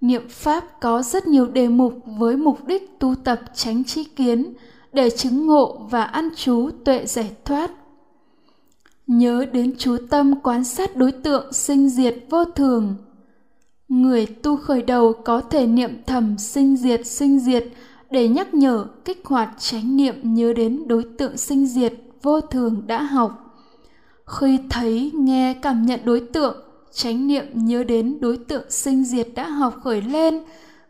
Niệm 0.00 0.28
Pháp 0.28 0.80
có 0.80 1.02
rất 1.02 1.26
nhiều 1.26 1.46
đề 1.46 1.68
mục 1.68 1.94
với 2.18 2.36
mục 2.36 2.64
đích 2.66 2.98
tu 2.98 3.14
tập 3.24 3.40
tránh 3.54 3.84
trí 3.84 4.04
kiến 4.04 4.52
để 4.92 5.10
chứng 5.10 5.46
ngộ 5.46 5.78
và 5.90 6.02
ăn 6.02 6.28
chú 6.36 6.70
tuệ 6.84 7.06
giải 7.06 7.30
thoát. 7.44 7.70
Nhớ 9.10 9.44
đến 9.52 9.74
chú 9.78 9.96
tâm 10.10 10.40
quan 10.42 10.64
sát 10.64 10.96
đối 10.96 11.12
tượng 11.12 11.52
sinh 11.52 11.88
diệt 11.88 12.14
vô 12.30 12.44
thường. 12.44 12.94
Người 13.88 14.26
tu 14.26 14.56
khởi 14.56 14.82
đầu 14.82 15.12
có 15.24 15.40
thể 15.40 15.66
niệm 15.66 16.02
thầm 16.06 16.38
sinh 16.38 16.76
diệt 16.76 17.06
sinh 17.06 17.38
diệt 17.38 17.64
để 18.10 18.28
nhắc 18.28 18.54
nhở 18.54 18.86
kích 19.04 19.24
hoạt 19.24 19.50
chánh 19.58 19.96
niệm 19.96 20.14
nhớ 20.22 20.52
đến 20.52 20.88
đối 20.88 21.04
tượng 21.18 21.36
sinh 21.36 21.66
diệt 21.66 21.92
vô 22.22 22.40
thường 22.40 22.82
đã 22.86 23.02
học. 23.02 23.56
Khi 24.26 24.58
thấy, 24.70 25.10
nghe, 25.14 25.54
cảm 25.62 25.86
nhận 25.86 26.00
đối 26.04 26.20
tượng 26.20 26.56
chánh 26.92 27.26
niệm 27.26 27.44
nhớ 27.54 27.84
đến 27.84 28.18
đối 28.20 28.36
tượng 28.36 28.70
sinh 28.70 29.04
diệt 29.04 29.28
đã 29.34 29.48
học 29.48 29.74
khởi 29.82 30.02
lên 30.02 30.42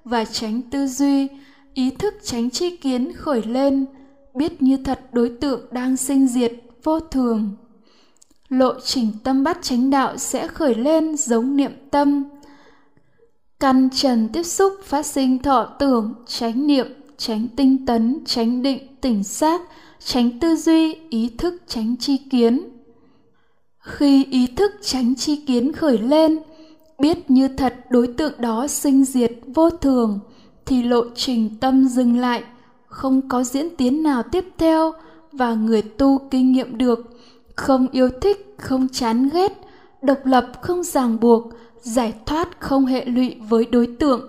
và 0.04 0.24
tránh 0.24 0.62
tư 0.62 0.86
duy 0.86 1.28
ý 1.74 1.90
thức 1.90 2.14
tránh 2.22 2.50
tri 2.50 2.76
kiến 2.76 3.12
khởi 3.12 3.42
lên 3.42 3.86
biết 4.34 4.62
như 4.62 4.76
thật 4.76 5.00
đối 5.12 5.28
tượng 5.28 5.60
đang 5.70 5.96
sinh 5.96 6.28
diệt 6.28 6.52
vô 6.84 7.00
thường 7.00 7.56
lộ 8.50 8.74
trình 8.84 9.12
tâm 9.24 9.44
bắt 9.44 9.58
chánh 9.62 9.90
đạo 9.90 10.16
sẽ 10.16 10.48
khởi 10.48 10.74
lên 10.74 11.16
giống 11.16 11.56
niệm 11.56 11.72
tâm. 11.90 12.24
Căn 13.60 13.88
trần 13.92 14.28
tiếp 14.32 14.42
xúc 14.42 14.72
phát 14.84 15.06
sinh 15.06 15.38
thọ 15.38 15.64
tưởng 15.64 16.14
tránh 16.26 16.66
niệm 16.66 16.86
tránh 17.16 17.46
tinh 17.56 17.86
tấn 17.86 18.18
tránh 18.26 18.62
định, 18.62 18.96
tỉnh 19.00 19.22
giác 19.22 19.60
tránh 19.98 20.40
tư 20.40 20.56
duy, 20.56 20.94
ý 21.10 21.30
thức 21.38 21.62
tránh 21.66 21.96
chi 21.96 22.16
kiến. 22.30 22.68
Khi 23.78 24.24
ý 24.24 24.46
thức 24.46 24.72
tránh 24.82 25.14
chi 25.14 25.36
kiến 25.46 25.72
khởi 25.72 25.98
lên, 25.98 26.38
biết 26.98 27.30
như 27.30 27.48
thật 27.48 27.74
đối 27.90 28.06
tượng 28.06 28.32
đó 28.38 28.66
sinh 28.66 29.04
diệt 29.04 29.32
vô 29.46 29.70
thường, 29.70 30.18
thì 30.66 30.82
lộ 30.82 31.04
trình 31.14 31.56
tâm 31.60 31.88
dừng 31.88 32.18
lại, 32.18 32.42
không 32.86 33.28
có 33.28 33.44
diễn 33.44 33.76
tiến 33.76 34.02
nào 34.02 34.22
tiếp 34.22 34.44
theo 34.58 34.92
và 35.32 35.54
người 35.54 35.82
tu 35.82 36.18
kinh 36.30 36.52
nghiệm 36.52 36.78
được 36.78 37.10
không 37.56 37.88
yêu 37.92 38.08
thích, 38.20 38.54
không 38.58 38.88
chán 38.92 39.28
ghét, 39.32 39.52
độc 40.02 40.26
lập, 40.26 40.46
không 40.60 40.82
ràng 40.82 41.20
buộc, 41.20 41.44
giải 41.82 42.14
thoát 42.26 42.60
không 42.60 42.86
hệ 42.86 43.04
lụy 43.04 43.36
với 43.48 43.64
đối 43.64 43.86
tượng. 43.86 44.28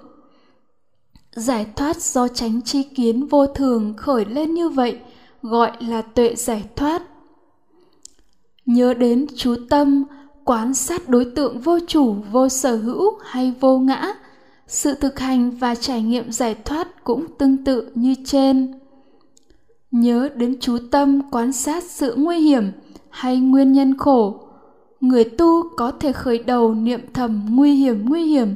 Giải 1.35 1.65
thoát 1.75 1.97
do 1.97 2.27
tránh 2.27 2.61
chi 2.61 2.83
kiến 2.83 3.27
vô 3.27 3.47
thường 3.47 3.93
khởi 3.97 4.25
lên 4.25 4.53
như 4.53 4.69
vậy, 4.69 4.99
gọi 5.41 5.71
là 5.79 6.01
tuệ 6.01 6.35
giải 6.35 6.63
thoát. 6.75 7.01
Nhớ 8.65 8.93
đến 8.93 9.27
chú 9.35 9.55
tâm, 9.69 10.03
quán 10.43 10.73
sát 10.73 11.09
đối 11.09 11.25
tượng 11.25 11.59
vô 11.59 11.79
chủ, 11.87 12.15
vô 12.31 12.49
sở 12.49 12.75
hữu 12.75 13.19
hay 13.23 13.53
vô 13.59 13.79
ngã, 13.79 14.13
sự 14.67 14.93
thực 14.93 15.19
hành 15.19 15.51
và 15.51 15.75
trải 15.75 16.01
nghiệm 16.01 16.31
giải 16.31 16.55
thoát 16.65 17.03
cũng 17.03 17.25
tương 17.37 17.63
tự 17.63 17.91
như 17.95 18.15
trên. 18.25 18.79
Nhớ 19.91 20.29
đến 20.35 20.57
chú 20.61 20.77
tâm 20.91 21.31
quan 21.31 21.51
sát 21.51 21.83
sự 21.83 22.15
nguy 22.17 22.39
hiểm 22.39 22.71
hay 23.11 23.39
nguyên 23.39 23.71
nhân 23.71 23.97
khổ? 23.97 24.39
Người 25.01 25.23
tu 25.23 25.63
có 25.77 25.91
thể 25.91 26.11
khởi 26.11 26.39
đầu 26.39 26.73
niệm 26.73 27.01
thầm 27.13 27.45
nguy 27.49 27.73
hiểm 27.75 28.05
nguy 28.09 28.23
hiểm, 28.23 28.55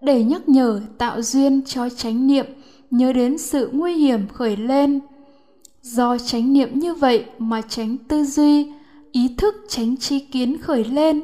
để 0.00 0.24
nhắc 0.24 0.48
nhở, 0.48 0.80
tạo 0.98 1.22
duyên 1.22 1.62
cho 1.66 1.88
chánh 1.88 2.26
niệm, 2.26 2.46
nhớ 2.90 3.12
đến 3.12 3.38
sự 3.38 3.70
nguy 3.72 3.94
hiểm 3.94 4.28
khởi 4.32 4.56
lên. 4.56 5.00
Do 5.82 6.18
chánh 6.18 6.52
niệm 6.52 6.78
như 6.78 6.94
vậy 6.94 7.24
mà 7.38 7.62
tránh 7.62 7.96
tư 8.08 8.24
duy, 8.24 8.72
ý 9.12 9.34
thức 9.38 9.54
tránh 9.68 9.96
chi 9.96 10.18
kiến 10.18 10.58
khởi 10.58 10.84
lên, 10.84 11.20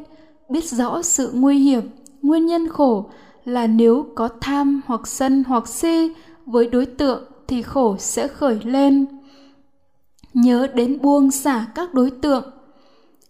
biết 0.48 0.64
rõ 0.64 1.02
sự 1.02 1.30
nguy 1.34 1.58
hiểm, 1.58 1.82
nguyên 2.22 2.46
nhân 2.46 2.68
khổ 2.68 3.10
là 3.44 3.66
nếu 3.66 4.06
có 4.14 4.28
tham 4.40 4.80
hoặc 4.86 5.06
sân 5.06 5.44
hoặc 5.46 5.68
si 5.68 6.12
với 6.46 6.66
đối 6.66 6.86
tượng 6.86 7.24
thì 7.48 7.62
khổ 7.62 7.96
sẽ 7.98 8.28
khởi 8.28 8.58
lên. 8.64 9.06
Nhớ 10.34 10.66
đến 10.74 10.98
buông 11.02 11.30
xả 11.30 11.66
các 11.74 11.94
đối 11.94 12.10
tượng 12.10 12.44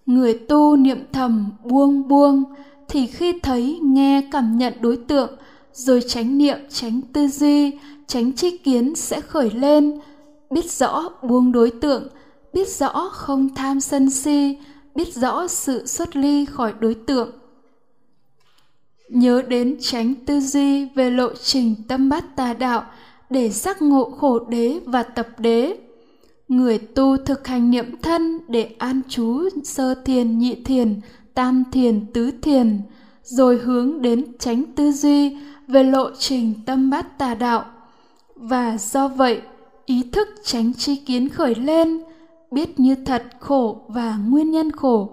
người 0.07 0.35
tu 0.35 0.77
niệm 0.77 0.99
thầm 1.13 1.53
buông 1.65 2.09
buông, 2.09 2.45
thì 2.89 3.07
khi 3.07 3.41
thấy 3.43 3.79
nghe 3.83 4.29
cảm 4.33 4.59
nhận 4.59 4.73
đối 4.81 4.97
tượng, 4.97 5.31
rồi 5.73 6.03
tránh 6.09 6.39
niệm, 6.39 6.59
tránh 6.71 7.01
tư 7.13 7.29
duy, 7.29 7.73
tránh 8.07 8.33
tri 8.33 8.57
kiến 8.57 8.95
sẽ 8.95 9.21
khởi 9.21 9.51
lên. 9.51 10.01
Biết 10.51 10.71
rõ 10.71 11.09
buông 11.23 11.53
đối 11.53 11.71
tượng, 11.71 12.09
biết 12.53 12.69
rõ 12.69 13.09
không 13.13 13.55
tham 13.55 13.81
sân 13.81 14.11
si, 14.11 14.59
biết 14.95 15.15
rõ 15.15 15.47
sự 15.47 15.87
xuất 15.87 16.17
ly 16.17 16.45
khỏi 16.45 16.73
đối 16.81 16.95
tượng. 16.95 17.31
Nhớ 19.09 19.43
đến 19.49 19.77
tránh 19.81 20.15
tư 20.27 20.41
duy 20.41 20.85
về 20.85 21.11
lộ 21.11 21.29
trình 21.43 21.75
tâm 21.89 22.09
bát 22.09 22.37
tà 22.37 22.53
đạo 22.53 22.85
để 23.31 23.49
giác 23.49 23.83
ngộ 23.83 24.11
khổ 24.11 24.39
đế 24.39 24.81
và 24.87 25.03
tập 25.03 25.29
đế 25.39 25.77
người 26.49 26.79
tu 26.79 27.17
thực 27.17 27.47
hành 27.47 27.71
niệm 27.71 27.97
thân 28.03 28.41
để 28.49 28.75
an 28.79 29.01
trú, 29.09 29.49
sơ 29.65 29.95
thiền, 29.95 30.39
nhị 30.39 30.55
thiền, 30.55 31.01
tam 31.35 31.65
thiền, 31.73 32.07
tứ 32.13 32.31
thiền, 32.43 32.81
rồi 33.23 33.59
hướng 33.59 34.03
đến 34.03 34.25
tránh 34.39 34.65
tư 34.77 34.93
duy 34.93 35.37
về 35.69 35.83
lộ 35.83 36.11
trình 36.19 36.55
tâm 36.67 36.91
bát 36.91 37.19
tà 37.19 37.35
đạo. 37.35 37.65
Và 38.35 38.77
do 38.79 39.09
vậy, 39.09 39.41
ý 39.87 40.03
thức 40.13 40.29
tránh 40.45 40.75
tri 40.75 40.97
kiến 40.97 41.29
khởi 41.29 41.55
lên, 41.55 42.01
biết 42.51 42.81
như 42.81 42.95
thật 42.95 43.23
khổ 43.41 43.81
và 43.89 44.17
nguyên 44.17 44.51
nhân 44.51 44.71
khổ. 44.73 45.11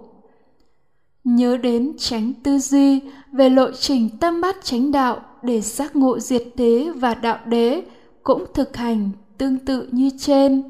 Nhớ 1.24 1.58
đến 1.58 1.93
tránh 1.98 2.34
tư 2.43 2.60
duy 2.60 3.02
về 3.32 3.50
lộ 3.50 3.72
trình 3.72 4.10
tâm 4.19 4.41
bát 4.41 4.56
chánh 4.63 4.91
đạo 4.91 5.22
để 5.43 5.62
giác 5.62 5.96
ngộ 5.96 6.19
diệt 6.19 6.43
đế 6.56 6.89
và 6.96 7.13
đạo 7.13 7.39
đế 7.46 7.84
cũng 8.24 8.46
thực 8.54 8.78
hành 8.78 9.10
tương 9.38 9.60
tự 9.60 9.88
như 9.91 10.10
trên 10.19 10.63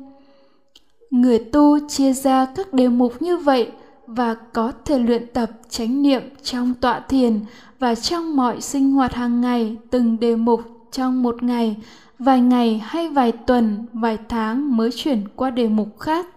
người 1.13 1.39
tu 1.39 1.79
chia 1.89 2.13
ra 2.13 2.45
các 2.55 2.73
đề 2.73 2.87
mục 2.87 3.21
như 3.21 3.37
vậy 3.37 3.71
và 4.07 4.33
có 4.33 4.71
thể 4.85 4.99
luyện 4.99 5.27
tập 5.33 5.49
chánh 5.69 6.01
niệm 6.01 6.21
trong 6.43 6.73
tọa 6.73 6.99
thiền 6.99 7.39
và 7.79 7.95
trong 7.95 8.35
mọi 8.35 8.61
sinh 8.61 8.91
hoạt 8.91 9.13
hàng 9.13 9.41
ngày 9.41 9.77
từng 9.89 10.19
đề 10.19 10.35
mục 10.35 10.61
trong 10.91 11.23
một 11.23 11.43
ngày 11.43 11.75
vài 12.19 12.41
ngày 12.41 12.81
hay 12.83 13.09
vài 13.09 13.31
tuần 13.31 13.85
vài 13.93 14.17
tháng 14.29 14.77
mới 14.77 14.89
chuyển 14.91 15.27
qua 15.35 15.49
đề 15.49 15.67
mục 15.67 15.99
khác 15.99 16.27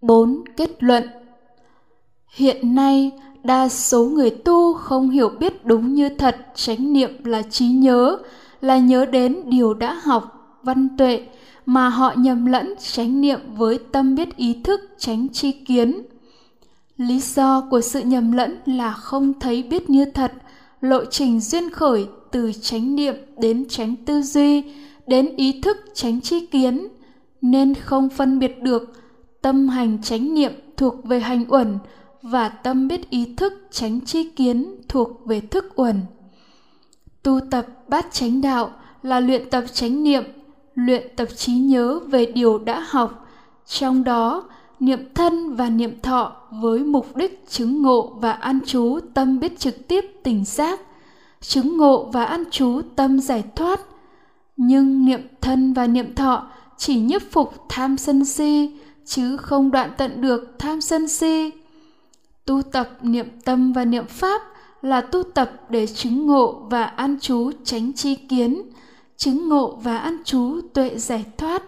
4. 0.00 0.44
Kết 0.56 0.82
luận 0.82 1.04
Hiện 2.34 2.74
nay, 2.74 3.10
đa 3.44 3.68
số 3.68 4.04
người 4.04 4.30
tu 4.30 4.74
không 4.74 5.10
hiểu 5.10 5.28
biết 5.28 5.64
đúng 5.64 5.94
như 5.94 6.08
thật 6.08 6.36
chánh 6.54 6.92
niệm 6.92 7.24
là 7.24 7.42
trí 7.42 7.66
nhớ, 7.66 8.18
là 8.60 8.78
nhớ 8.78 9.04
đến 9.04 9.42
điều 9.44 9.74
đã 9.74 9.94
học, 9.94 10.58
văn 10.62 10.88
tuệ, 10.98 11.26
mà 11.70 11.88
họ 11.88 12.14
nhầm 12.16 12.46
lẫn 12.46 12.74
chánh 12.92 13.20
niệm 13.20 13.40
với 13.56 13.78
tâm 13.92 14.14
biết 14.14 14.36
ý 14.36 14.60
thức 14.64 14.80
tránh 14.98 15.28
chi 15.28 15.52
kiến. 15.52 16.02
Lý 16.96 17.20
do 17.20 17.60
của 17.70 17.80
sự 17.80 18.00
nhầm 18.00 18.32
lẫn 18.32 18.56
là 18.66 18.92
không 18.92 19.40
thấy 19.40 19.62
biết 19.62 19.90
như 19.90 20.04
thật, 20.04 20.32
lộ 20.80 21.04
trình 21.04 21.40
duyên 21.40 21.70
khởi 21.70 22.06
từ 22.30 22.52
chánh 22.62 22.96
niệm 22.96 23.14
đến 23.38 23.64
tránh 23.68 23.96
tư 23.96 24.22
duy, 24.22 24.62
đến 25.06 25.36
ý 25.36 25.60
thức 25.60 25.76
tránh 25.94 26.20
chi 26.20 26.46
kiến, 26.46 26.88
nên 27.42 27.74
không 27.74 28.08
phân 28.08 28.38
biệt 28.38 28.62
được 28.62 28.92
tâm 29.42 29.68
hành 29.68 30.02
chánh 30.02 30.34
niệm 30.34 30.52
thuộc 30.76 31.04
về 31.04 31.20
hành 31.20 31.44
uẩn 31.48 31.78
và 32.22 32.48
tâm 32.48 32.88
biết 32.88 33.10
ý 33.10 33.34
thức 33.36 33.52
tránh 33.70 34.00
chi 34.00 34.30
kiến 34.36 34.76
thuộc 34.88 35.26
về 35.26 35.40
thức 35.40 35.72
uẩn. 35.76 36.00
Tu 37.22 37.40
tập 37.50 37.66
bát 37.88 38.06
chánh 38.12 38.40
đạo 38.40 38.70
là 39.02 39.20
luyện 39.20 39.50
tập 39.50 39.64
chánh 39.72 40.04
niệm, 40.04 40.24
luyện 40.86 41.08
tập 41.16 41.28
trí 41.36 41.52
nhớ 41.52 42.00
về 42.06 42.26
điều 42.26 42.58
đã 42.58 42.84
học, 42.88 43.26
trong 43.66 44.04
đó 44.04 44.44
niệm 44.80 45.14
thân 45.14 45.54
và 45.54 45.68
niệm 45.68 46.00
thọ 46.02 46.36
với 46.50 46.78
mục 46.78 47.16
đích 47.16 47.44
chứng 47.48 47.82
ngộ 47.82 48.16
và 48.20 48.32
an 48.32 48.60
trú 48.66 48.98
tâm 49.14 49.40
biết 49.40 49.58
trực 49.58 49.88
tiếp 49.88 50.04
tỉnh 50.22 50.44
giác, 50.44 50.80
chứng 51.40 51.76
ngộ 51.76 52.10
và 52.12 52.24
an 52.24 52.44
trú 52.50 52.80
tâm 52.96 53.20
giải 53.20 53.44
thoát. 53.56 53.80
Nhưng 54.56 55.04
niệm 55.04 55.20
thân 55.40 55.72
và 55.72 55.86
niệm 55.86 56.14
thọ 56.14 56.46
chỉ 56.76 57.00
nhiếp 57.00 57.22
phục 57.30 57.54
tham 57.68 57.96
sân 57.96 58.24
si, 58.24 58.70
chứ 59.06 59.36
không 59.36 59.70
đoạn 59.70 59.90
tận 59.96 60.20
được 60.20 60.54
tham 60.58 60.80
sân 60.80 61.08
si. 61.08 61.50
Tu 62.44 62.62
tập 62.62 62.88
niệm 63.02 63.26
tâm 63.44 63.72
và 63.72 63.84
niệm 63.84 64.06
pháp 64.06 64.42
là 64.82 65.00
tu 65.00 65.22
tập 65.22 65.52
để 65.68 65.86
chứng 65.86 66.26
ngộ 66.26 66.66
và 66.70 66.84
an 66.84 67.20
trú 67.20 67.50
tránh 67.64 67.92
chi 67.92 68.14
kiến, 68.14 68.62
chứng 69.20 69.48
ngộ 69.48 69.78
và 69.82 69.98
ăn 69.98 70.16
chú 70.24 70.60
tuệ 70.74 70.98
giải 70.98 71.24
thoát. 71.38 71.62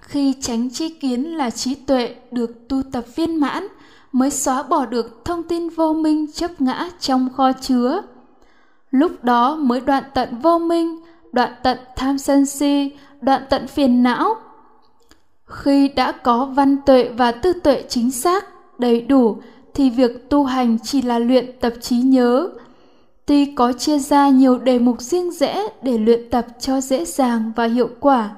Khi 0.00 0.34
tránh 0.40 0.70
chi 0.70 0.88
kiến 0.88 1.36
là 1.36 1.50
trí 1.50 1.74
tuệ 1.74 2.14
được 2.30 2.68
tu 2.68 2.82
tập 2.92 3.04
viên 3.16 3.40
mãn 3.40 3.68
mới 4.12 4.30
xóa 4.30 4.62
bỏ 4.62 4.86
được 4.86 5.24
thông 5.24 5.42
tin 5.42 5.68
vô 5.68 5.92
minh 5.92 6.32
chấp 6.32 6.60
ngã 6.60 6.90
trong 7.00 7.28
kho 7.36 7.52
chứa. 7.52 8.02
Lúc 8.90 9.24
đó 9.24 9.56
mới 9.56 9.80
đoạn 9.80 10.04
tận 10.14 10.38
vô 10.42 10.58
minh, 10.58 11.00
đoạn 11.32 11.52
tận 11.62 11.78
tham 11.96 12.18
sân 12.18 12.46
si, 12.46 12.90
đoạn 13.20 13.42
tận 13.50 13.66
phiền 13.66 14.02
não, 14.02 14.36
khi 15.46 15.88
đã 15.88 16.12
có 16.12 16.44
văn 16.44 16.76
tuệ 16.86 17.08
và 17.08 17.32
tư 17.32 17.52
tuệ 17.52 17.84
chính 17.88 18.10
xác 18.10 18.44
đầy 18.78 19.00
đủ 19.00 19.36
thì 19.74 19.90
việc 19.90 20.30
tu 20.30 20.44
hành 20.44 20.78
chỉ 20.82 21.02
là 21.02 21.18
luyện 21.18 21.60
tập 21.60 21.72
trí 21.80 21.96
nhớ 21.96 22.48
Tuy 23.26 23.44
có 23.44 23.72
chia 23.72 23.98
ra 23.98 24.28
nhiều 24.28 24.58
đề 24.58 24.78
mục 24.78 25.00
riêng 25.00 25.30
rẽ 25.30 25.68
để 25.82 25.98
luyện 25.98 26.30
tập 26.30 26.46
cho 26.58 26.80
dễ 26.80 27.04
dàng 27.04 27.52
và 27.56 27.64
hiệu 27.64 27.88
quả, 28.00 28.30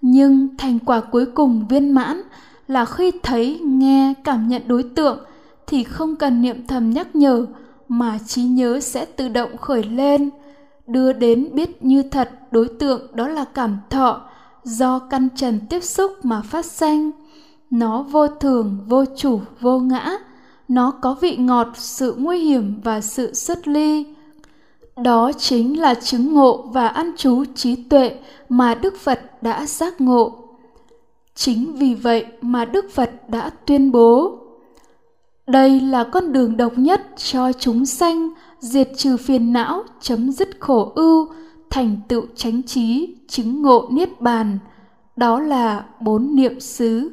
nhưng 0.00 0.48
thành 0.58 0.78
quả 0.78 1.00
cuối 1.00 1.26
cùng 1.34 1.66
viên 1.68 1.90
mãn 1.90 2.22
là 2.66 2.84
khi 2.84 3.10
thấy, 3.22 3.60
nghe, 3.64 4.14
cảm 4.24 4.48
nhận 4.48 4.62
đối 4.66 4.82
tượng 4.82 5.18
thì 5.66 5.84
không 5.84 6.16
cần 6.16 6.42
niệm 6.42 6.66
thầm 6.66 6.90
nhắc 6.90 7.16
nhở 7.16 7.46
mà 7.88 8.18
trí 8.26 8.42
nhớ 8.42 8.80
sẽ 8.80 9.04
tự 9.04 9.28
động 9.28 9.56
khởi 9.56 9.82
lên, 9.82 10.30
đưa 10.86 11.12
đến 11.12 11.48
biết 11.52 11.84
như 11.84 12.02
thật 12.02 12.30
đối 12.50 12.68
tượng 12.68 13.16
đó 13.16 13.28
là 13.28 13.44
cảm 13.44 13.78
thọ 13.90 14.20
do 14.64 14.98
căn 14.98 15.28
trần 15.36 15.60
tiếp 15.70 15.80
xúc 15.84 16.12
mà 16.22 16.42
phát 16.42 16.64
sanh. 16.64 17.10
Nó 17.70 18.02
vô 18.02 18.28
thường, 18.28 18.78
vô 18.88 19.04
chủ, 19.16 19.40
vô 19.60 19.78
ngã, 19.78 20.18
nó 20.70 20.90
có 20.90 21.16
vị 21.20 21.36
ngọt, 21.36 21.68
sự 21.74 22.14
nguy 22.18 22.38
hiểm 22.38 22.80
và 22.84 23.00
sự 23.00 23.34
xuất 23.34 23.68
ly. 23.68 24.06
Đó 24.96 25.32
chính 25.38 25.80
là 25.80 25.94
chứng 25.94 26.34
ngộ 26.34 26.62
và 26.72 26.88
ăn 26.88 27.12
trú 27.16 27.44
trí 27.54 27.76
tuệ 27.76 28.18
mà 28.48 28.74
Đức 28.74 28.96
Phật 29.00 29.20
đã 29.42 29.66
giác 29.66 30.00
ngộ. 30.00 30.32
Chính 31.34 31.72
vì 31.72 31.94
vậy 31.94 32.26
mà 32.40 32.64
Đức 32.64 32.84
Phật 32.92 33.10
đã 33.28 33.50
tuyên 33.66 33.92
bố 33.92 34.40
đây 35.50 35.80
là 35.80 36.04
con 36.04 36.32
đường 36.32 36.56
độc 36.56 36.72
nhất 36.78 37.02
cho 37.16 37.52
chúng 37.52 37.86
sanh 37.86 38.30
diệt 38.60 38.90
trừ 38.96 39.16
phiền 39.16 39.52
não, 39.52 39.82
chấm 40.00 40.32
dứt 40.32 40.48
khổ 40.60 40.92
ưu, 40.94 41.28
thành 41.70 41.96
tựu 42.08 42.22
chánh 42.36 42.62
trí, 42.62 43.16
chứng 43.28 43.62
ngộ 43.62 43.88
niết 43.92 44.20
bàn. 44.20 44.58
Đó 45.16 45.40
là 45.40 45.84
bốn 46.00 46.36
niệm 46.36 46.60
xứ. 46.60 47.10